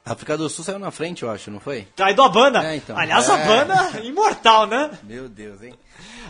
[0.07, 1.87] A África do Sul saiu na frente, eu acho, não foi?
[1.97, 2.65] Traído a banda.
[2.65, 2.97] É, então.
[2.97, 3.45] Aliás, a É.
[3.47, 4.91] banda imortal, né?
[5.03, 5.75] Meu Deus, hein?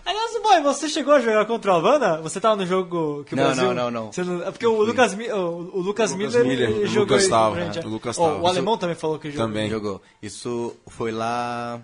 [0.04, 2.16] Aliás, boy, você chegou a jogar contra a Havana?
[2.22, 3.64] Você tava no jogo que o Não, Brasil...
[3.64, 4.12] não, não, não.
[4.12, 7.24] Você é porque o Lucas, Mi- o, o Lucas, Lucas Miller, Miller, o jogou Lucas
[7.24, 8.36] aí tava, pra gente, é, o Lucas tava.
[8.40, 9.46] o alemão também falou que jogou.
[9.46, 9.68] Também.
[9.68, 10.00] Jogou.
[10.22, 11.78] Isso foi lá,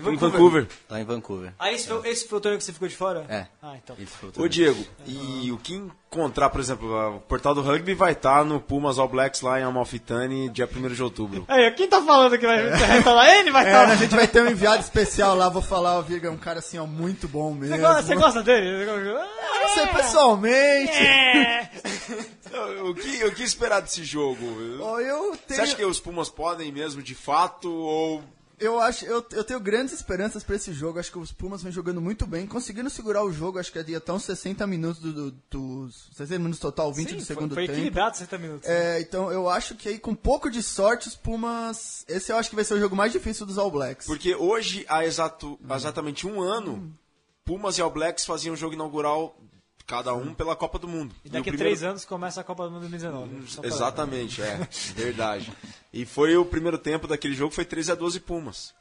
[0.00, 0.66] Em Em Vancouver.
[0.88, 1.52] lá em Vancouver.
[1.58, 3.24] Ah, esse foi, esse foi o torneio que você ficou de fora?
[3.28, 3.46] É.
[3.62, 3.96] Ah, então.
[3.98, 4.50] Isso foi o Ô torneio.
[4.50, 8.98] Diego, e o que encontrar, por exemplo, o portal do rugby vai estar no Pumas
[8.98, 11.44] All Blacks lá em Amalfitani, dia 1 de outubro.
[11.48, 12.58] Aí, quem tá falando que vai
[12.98, 13.36] estar lá?
[13.38, 13.92] Ele vai É, estar lá.
[13.92, 16.58] a gente vai ter um enviado especial lá, vou falar, o Viga é um cara
[16.60, 17.74] assim, ó, muito bom mesmo.
[17.76, 18.84] Você gosta, você gosta dele?
[18.84, 20.92] Eu não sei pessoalmente.
[20.92, 21.70] É.
[22.84, 24.40] o, que, o que esperar desse jogo?
[24.80, 28.22] Ó, eu Você tenho, acha que os Pumas podem mesmo, de fato, ou...
[28.60, 30.98] eu acho, eu, eu tenho grandes esperanças pra esse jogo.
[30.98, 33.58] Acho que os Pumas vem jogando muito bem, conseguindo segurar o jogo.
[33.58, 37.14] Acho que ia até uns 60 minutos do, do- dos 60 minutos total, 20 Sim,
[37.16, 37.72] do foi, segundo foi tempo.
[37.78, 38.68] equilibrado 60 minutos.
[38.68, 42.36] É, então eu acho que aí com um pouco de sorte os Pumas, esse eu
[42.36, 44.06] acho que vai ser o jogo mais difícil dos All Blacks.
[44.06, 46.92] Porque hoje, há exato, há exatamente um ano,
[47.44, 49.36] Pumas e All Blacks faziam o jogo inaugural,
[49.90, 51.12] cada um, pela Copa do Mundo.
[51.24, 53.50] E daqui a primeiro- três anos começa a Copa do Mundo 2019.
[53.50, 55.52] Só pra- Exatamente, é, verdade.
[55.92, 58.72] E foi o primeiro tempo daquele jogo, foi 13 a 12 Pumas.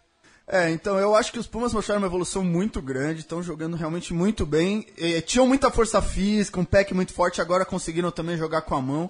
[0.47, 4.13] É, então eu acho que os Pumas mostraram uma evolução muito grande, estão jogando realmente
[4.13, 4.85] muito bem.
[4.97, 8.81] Eh, tinham muita força física, um pack muito forte, agora conseguiram também jogar com a
[8.81, 9.09] mão.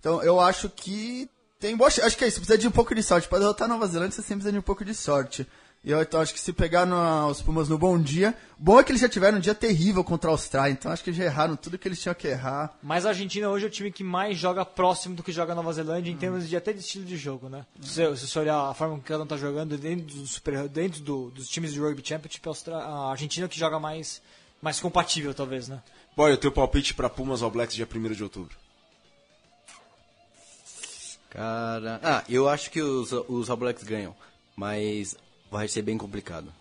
[0.00, 1.28] Então eu acho que
[1.60, 3.28] tem boa ch- Acho que é isso, precisa de um pouco de sorte.
[3.28, 5.46] Para derrotar a Nova Zelândia, você sempre precisa de um pouco de sorte.
[5.84, 8.84] E eu então acho que se pegar no- os Pumas no bom dia, bom é
[8.84, 11.54] que eles já tiveram um dia terrível contra a Austrália, então acho que já erraram
[11.56, 12.76] tudo que eles tinham que errar.
[12.82, 15.54] Mas a Argentina hoje é o time que mais joga próximo do que joga a
[15.54, 17.64] Nova Zelândia em termos de até de estilo de jogo, né?
[17.80, 20.68] Se você, se você olhar a forma que cada um tá jogando dentro, do super,
[20.68, 24.20] dentro do- dos times de Rugby Championship, a Argentina é o que joga mais,
[24.60, 25.80] mais compatível, talvez, né?
[26.16, 28.56] Boy, o teu palpite para Pumas All Blacks dia 1 de outubro.
[31.30, 32.00] Cara.
[32.02, 34.14] Ah, eu acho que os, os All Blacks ganham,
[34.56, 35.16] mas
[35.50, 36.52] vai ser bem complicado.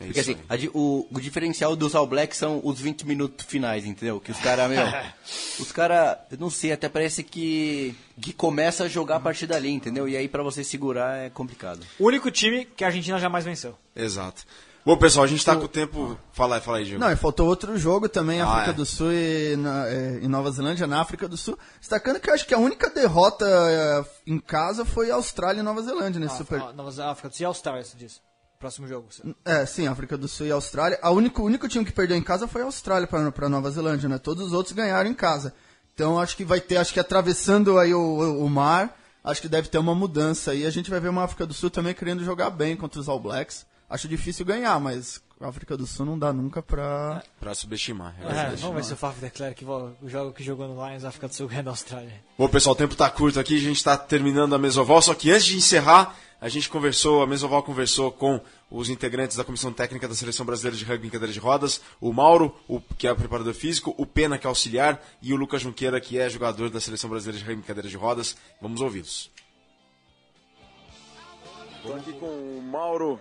[0.00, 3.44] É Porque isso assim, a o, o diferencial dos All Blacks são os 20 minutos
[3.44, 4.20] finais, entendeu?
[4.20, 4.84] Que os caras, meu.
[5.58, 7.96] os caras, eu não sei, até parece que.
[8.20, 10.08] que começa a jogar a partir dali, entendeu?
[10.08, 11.84] E aí pra você segurar é complicado.
[11.98, 13.76] O único time que a Argentina jamais venceu.
[13.96, 14.44] Exato.
[14.88, 16.18] Bom, pessoal, a gente tá com o tempo...
[16.32, 16.98] Fala aí, fala aí, Diego.
[16.98, 18.72] Não, e faltou outro jogo também, Ah, África é.
[18.72, 21.58] do Sul e, na, é, e Nova Zelândia, na África do Sul.
[21.78, 25.62] Destacando que eu acho que a única derrota é, em casa foi a Austrália e
[25.62, 26.62] Nova Zelândia nesse Super...
[26.62, 28.22] A Nova Zelândia, África do Sul e All Stars, diz.
[28.58, 29.08] Próximo jogo.
[29.44, 30.98] É, sim, África do Sul e Austrália.
[31.02, 33.70] A único, o único time que perdeu em casa foi a Austrália para para Nova
[33.70, 34.16] Zelândia, né?
[34.16, 35.52] Todos os outros ganharam em casa.
[35.92, 39.50] Então acho que vai ter, acho que atravessando aí o, o, o mar, acho que
[39.50, 40.64] deve ter uma mudança aí.
[40.64, 43.20] A gente vai ver uma África do Sul também querendo jogar bem contra os All
[43.20, 43.66] Blacks.
[43.90, 47.22] Acho difícil ganhar, mas a África do Sul não dá nunca pra.
[47.40, 48.14] Pra subestimar.
[48.20, 51.04] é É, vamos ver se o Faf declara que o jogo que jogou no Lions,
[51.04, 52.22] África do Sul ganha da Austrália.
[52.36, 55.30] Bom, pessoal, o tempo tá curto aqui, a gente tá terminando a Mesoval, só que
[55.30, 60.06] antes de encerrar, a gente conversou, a Mesoval conversou com os integrantes da Comissão Técnica
[60.06, 63.16] da Seleção Brasileira de Rugby em Cadeira de Rodas, o Mauro, o, que é o
[63.16, 66.80] preparador físico, o Pena, que é auxiliar, e o Lucas Junqueira, que é jogador da
[66.80, 68.36] Seleção Brasileira de Rugby em Cadeira de Rodas.
[68.60, 69.30] Vamos ouvi-los.
[71.88, 73.18] Estou aqui com o Mauro,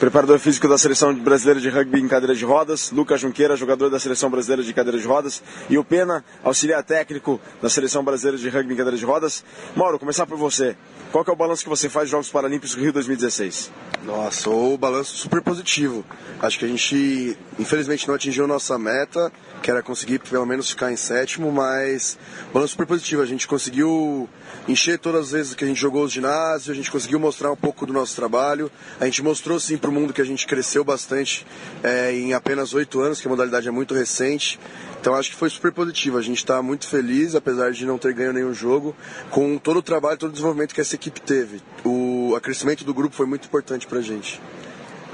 [0.00, 4.00] preparador físico da seleção brasileira de rugby em cadeira de rodas, Lucas Junqueira, jogador da
[4.00, 8.48] seleção brasileira de cadeira de rodas, e o Pena, auxiliar técnico da seleção brasileira de
[8.48, 9.44] rugby em cadeira de rodas.
[9.76, 10.76] Mauro, começar por você.
[11.12, 13.70] Qual é o balanço que você faz dos Jogos Paralímpicos Rio 2016?
[14.04, 16.04] Nossa, o balanço super positivo.
[16.40, 19.32] Acho que a gente, infelizmente, não atingiu nossa meta,
[19.62, 22.18] que era conseguir pelo menos ficar em sétimo, mas
[22.52, 23.22] balanço super positivo.
[23.22, 24.28] A gente conseguiu
[24.68, 27.56] encher todas as vezes que a gente jogou os ginásios, a gente conseguiu mostrar um
[27.56, 28.70] pouco do nosso trabalho.
[29.00, 31.46] A gente mostrou sim para o mundo que a gente cresceu bastante
[31.82, 34.58] é, em apenas oito anos, que a modalidade é muito recente.
[35.00, 36.18] Então acho que foi super positivo.
[36.18, 38.94] A gente está muito feliz, apesar de não ter ganho nenhum jogo,
[39.30, 41.62] com todo o trabalho, todo o desenvolvimento que essa equipe teve.
[41.84, 44.40] O acrescimento do grupo foi muito importante para a gente.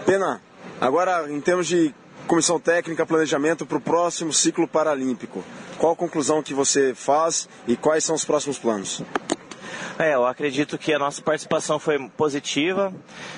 [0.07, 0.41] Pena,
[0.81, 1.95] agora em termos de
[2.27, 5.45] comissão técnica, planejamento para o próximo ciclo paralímpico,
[5.79, 9.03] qual a conclusão que você faz e quais são os próximos planos?
[9.99, 12.93] É, eu acredito que a nossa participação foi positiva.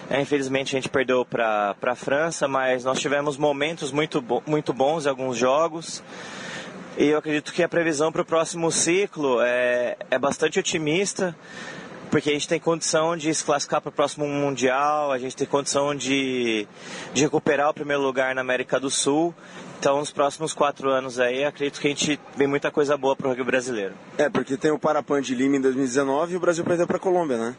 [0.08, 5.06] É, infelizmente a gente perdeu para a França, mas nós tivemos momentos muito, muito bons
[5.06, 6.02] em alguns jogos.
[6.96, 11.34] E eu acredito que a previsão para o próximo ciclo é, é bastante otimista,
[12.14, 15.48] porque a gente tem condição de se classificar para o próximo Mundial, a gente tem
[15.48, 16.64] condição de,
[17.12, 19.34] de recuperar o primeiro lugar na América do Sul.
[19.80, 23.26] Então, nos próximos quatro anos aí, acredito que a gente vê muita coisa boa para
[23.26, 23.94] o rugby brasileiro.
[24.16, 27.00] É, porque tem o Parapan de Lima em 2019 e o Brasil perdeu para a
[27.00, 27.56] Colômbia, né?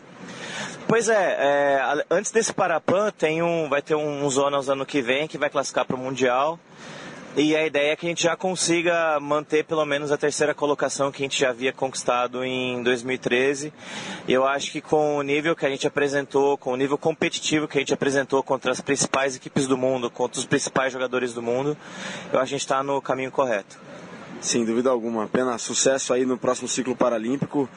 [0.87, 5.27] Pois é, é, antes desse Parapan tem um, vai ter um Zonas ano que vem
[5.27, 6.57] que vai classificar para o Mundial.
[7.37, 11.11] E a ideia é que a gente já consiga manter pelo menos a terceira colocação
[11.11, 13.73] que a gente já havia conquistado em 2013.
[14.25, 17.67] E eu acho que com o nível que a gente apresentou, com o nível competitivo
[17.67, 21.41] que a gente apresentou contra as principais equipes do mundo, contra os principais jogadores do
[21.41, 21.75] mundo,
[22.31, 23.77] eu acho que a gente está no caminho correto.
[24.39, 25.25] Sem dúvida alguma.
[25.25, 27.67] Apenas sucesso aí no próximo ciclo paralímpico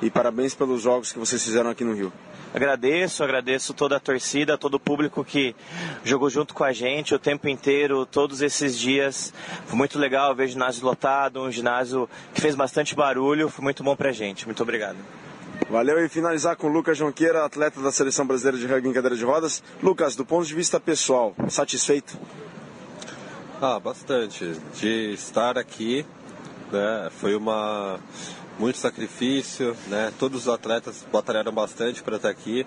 [0.00, 2.10] e parabéns pelos jogos que vocês fizeram aqui no Rio.
[2.54, 5.56] Agradeço, agradeço toda a torcida, todo o público que
[6.04, 9.32] jogou junto com a gente o tempo inteiro, todos esses dias.
[9.66, 13.82] Foi muito legal ver o ginásio lotado, um ginásio que fez bastante barulho, foi muito
[13.82, 14.44] bom pra gente.
[14.44, 14.98] Muito obrigado.
[15.70, 19.16] Valeu e finalizar com o Lucas Jonqueira, atleta da Seleção Brasileira de Rugby em Cadeira
[19.16, 19.62] de Rodas.
[19.82, 22.18] Lucas, do ponto de vista pessoal, satisfeito?
[23.60, 24.60] Ah, bastante.
[24.74, 26.04] De estar aqui,
[26.70, 27.98] né, foi uma
[28.62, 30.12] muito sacrifício, né?
[30.20, 32.64] Todos os atletas batalharam bastante para estar aqui.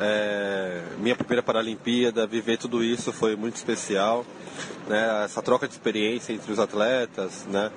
[0.00, 4.24] É, minha primeira Paralimpíada, viver tudo isso foi muito especial,
[4.88, 5.22] né?
[5.22, 7.70] Essa troca de experiência entre os atletas, né?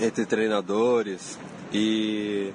[0.00, 1.38] Entre treinadores
[1.70, 2.50] e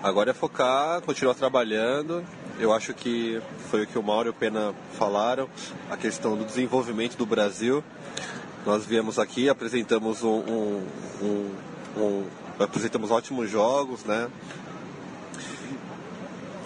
[0.00, 2.24] agora é focar, continuar trabalhando.
[2.60, 5.48] Eu acho que foi o que o Mauro e o Pena falaram,
[5.90, 7.82] a questão do desenvolvimento do Brasil.
[8.64, 10.86] Nós viemos aqui, apresentamos um, um,
[11.20, 11.50] um,
[11.96, 14.28] um apresentamos ótimos jogos, né?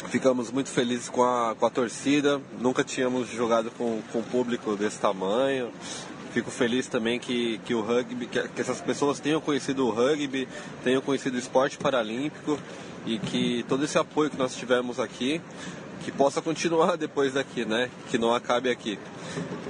[0.09, 4.99] Ficamos muito felizes com a, com a torcida, nunca tínhamos jogado com, com público desse
[4.99, 5.71] tamanho.
[6.33, 10.49] Fico feliz também que, que o rugby, que, que essas pessoas tenham conhecido o rugby,
[10.83, 12.59] tenham conhecido o esporte paralímpico
[13.07, 15.41] e que todo esse apoio que nós tivemos aqui,
[16.01, 17.91] que possa continuar depois daqui, né?
[18.09, 18.99] Que não acabe aqui.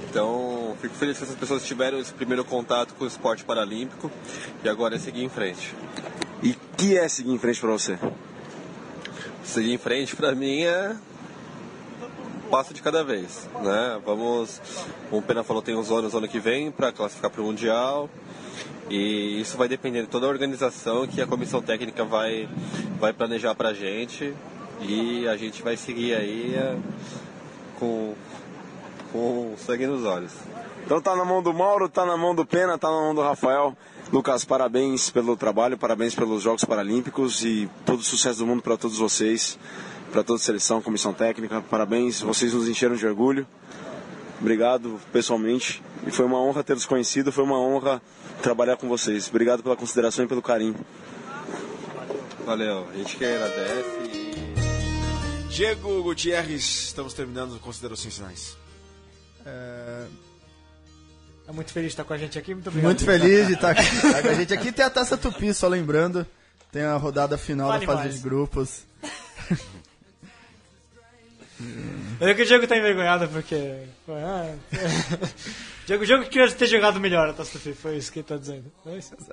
[0.09, 4.11] Então, fico feliz que essas pessoas tiveram esse primeiro contato com o esporte paralímpico
[4.63, 5.73] e agora é seguir em frente.
[6.43, 7.99] E que é seguir em frente para você?
[9.43, 10.95] Seguir em frente para mim é
[12.49, 14.01] passo de cada vez, né?
[14.05, 14.61] Vamos,
[15.09, 18.09] como o Pena falou, tem os anos ano que vem para classificar para o mundial.
[18.89, 22.49] E isso vai depender de toda a organização que a comissão técnica vai,
[22.99, 24.33] vai planejar para a gente.
[24.81, 26.77] E a gente vai seguir aí é,
[27.79, 28.13] com,
[29.11, 30.31] com sangue nos olhos.
[30.85, 33.21] Então tá na mão do Mauro, tá na mão do Pena, tá na mão do
[33.21, 33.75] Rafael.
[34.11, 38.75] Lucas, parabéns pelo trabalho, parabéns pelos Jogos Paralímpicos e todo o sucesso do mundo para
[38.75, 39.57] todos vocês,
[40.11, 41.61] para toda a seleção, comissão técnica.
[41.69, 43.47] Parabéns, vocês nos encheram de orgulho.
[44.41, 45.81] Obrigado pessoalmente.
[46.05, 48.01] E foi uma honra tê-los conhecido, foi uma honra
[48.41, 49.29] trabalhar com vocês.
[49.29, 50.75] Obrigado pela consideração e pelo carinho.
[52.45, 54.20] Valeu, a gente que agradece.
[55.51, 58.57] Diego Gutierrez, estamos terminando considerações finais.
[59.45, 60.05] É...
[61.47, 61.51] é...
[61.51, 62.87] muito feliz de estar com a gente aqui, muito obrigado.
[62.87, 63.75] Muito feliz de estar
[64.23, 64.71] com a gente aqui.
[64.71, 66.25] Tem a Taça Tupi, só lembrando.
[66.71, 68.15] Tem a rodada final vale da fase mais.
[68.15, 68.85] de grupos.
[72.21, 73.87] Eu que o Diego tá envergonhado porque.
[75.91, 78.27] Ah, Diego, o Diego queria ter jogado melhor a Taça Tupi, foi isso que ele
[78.27, 78.71] tá dizendo.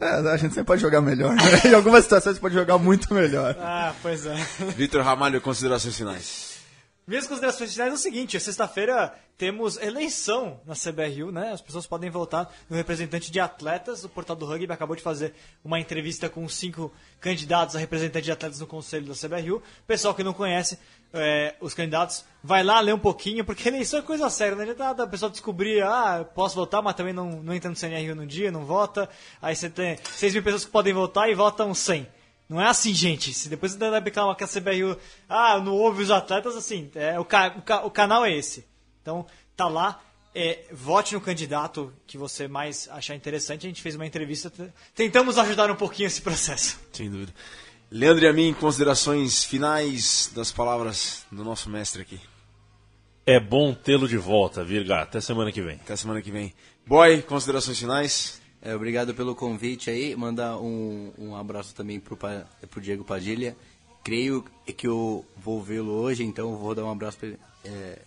[0.00, 1.32] É, a gente sempre pode jogar melhor.
[1.34, 1.42] Né?
[1.70, 3.56] Em algumas situações pode jogar muito melhor.
[3.60, 4.34] Ah, pois é.
[4.76, 6.58] Vitor Ramalho, considerações finais.
[7.06, 11.52] Minhas considerações finais é o seguinte: sexta-feira temos eleição na CBRU, né?
[11.52, 14.02] As pessoas podem votar no representante de atletas.
[14.02, 15.32] O Portal do Rugby acabou de fazer
[15.64, 19.62] uma entrevista com cinco candidatos a representante de atletas no conselho da CBRU.
[19.86, 20.76] Pessoal que não conhece,
[21.12, 24.84] é, os candidatos, vai lá ler um pouquinho, porque eleição é coisa séria, não adianta
[24.84, 28.26] nada a pessoa descobrir, ah, posso votar, mas também não, não entra no CNR no
[28.26, 29.08] dia, não vota.
[29.40, 32.06] Aí você tem 6 mil pessoas que podem votar e votam 100.
[32.48, 33.34] Não é assim, gente.
[33.34, 34.96] Se depois você vai reclamar que a CBRU,
[35.28, 38.66] ah, não ouve os atletas, assim, é, o, ca, o, ca, o canal é esse.
[39.02, 40.00] Então, tá lá.
[40.34, 43.66] É, vote no candidato que você mais achar interessante.
[43.66, 44.52] A gente fez uma entrevista,
[44.94, 46.78] tentamos ajudar um pouquinho esse processo.
[46.92, 47.34] Sem dúvida.
[47.90, 52.20] Leandro e a mim, considerações finais das palavras do nosso mestre aqui.
[53.24, 55.02] É bom tê-lo de volta, Virga.
[55.02, 55.76] Até semana que vem.
[55.76, 56.52] Até semana que vem.
[56.86, 58.40] Boy, considerações finais?
[58.60, 60.14] É, obrigado pelo convite aí.
[60.16, 63.56] Mandar um, um abraço também pro, pro Diego Padilha.
[64.04, 64.44] Creio
[64.76, 67.28] que eu vou vê-lo hoje, então vou dar um abraço pra
[67.64, 67.98] é,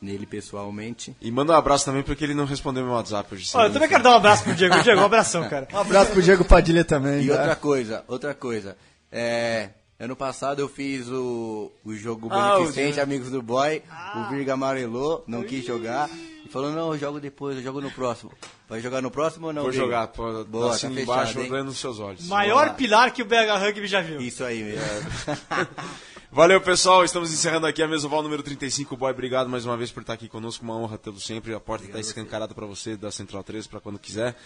[0.00, 1.14] nele pessoalmente.
[1.20, 3.50] E manda um abraço também porque ele não respondeu meu WhatsApp hoje.
[3.54, 4.82] Olha, eu também quero dar um abraço pro Diego.
[4.82, 5.68] Diego, um abração, cara.
[5.72, 7.22] Um abraço pro Diego Padilha também.
[7.22, 7.32] E né?
[7.32, 8.76] outra coisa, outra coisa.
[9.12, 13.82] É, ano passado eu fiz o, o jogo Ah, o beneficente dia- Amigos do Boy.
[14.16, 16.08] O Virga amarelou, não quis jogar.
[16.44, 18.32] E falou, não, eu jogo depois, eu jogo no próximo.
[18.68, 19.62] Vai jogar no próximo ou não?
[19.62, 22.26] Vou jogar, pô, Boa, assim tá embaixo, fechado, olhando nos seus olhos.
[22.26, 24.20] Maior pilar que o BH Rugby já viu.
[24.20, 24.80] Isso aí mesmo.
[26.32, 27.04] Valeu, pessoal.
[27.04, 28.96] Estamos encerrando aqui a Mesoval número 35.
[28.96, 30.64] Boy, obrigado mais uma vez por estar aqui conosco.
[30.64, 31.52] Uma honra tê-lo sempre.
[31.52, 34.36] A porta está escancarada para você da Central 13 para quando quiser.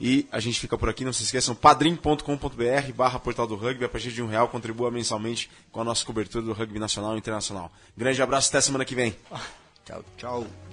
[0.00, 1.04] E a gente fica por aqui.
[1.04, 3.84] Não se esqueçam, padrim.com.br barra portal do rugby.
[3.84, 7.18] A partir de um real, contribua mensalmente com a nossa cobertura do rugby nacional e
[7.18, 7.70] internacional.
[7.96, 9.14] Grande abraço, até semana que vem.
[9.84, 10.69] tchau, tchau.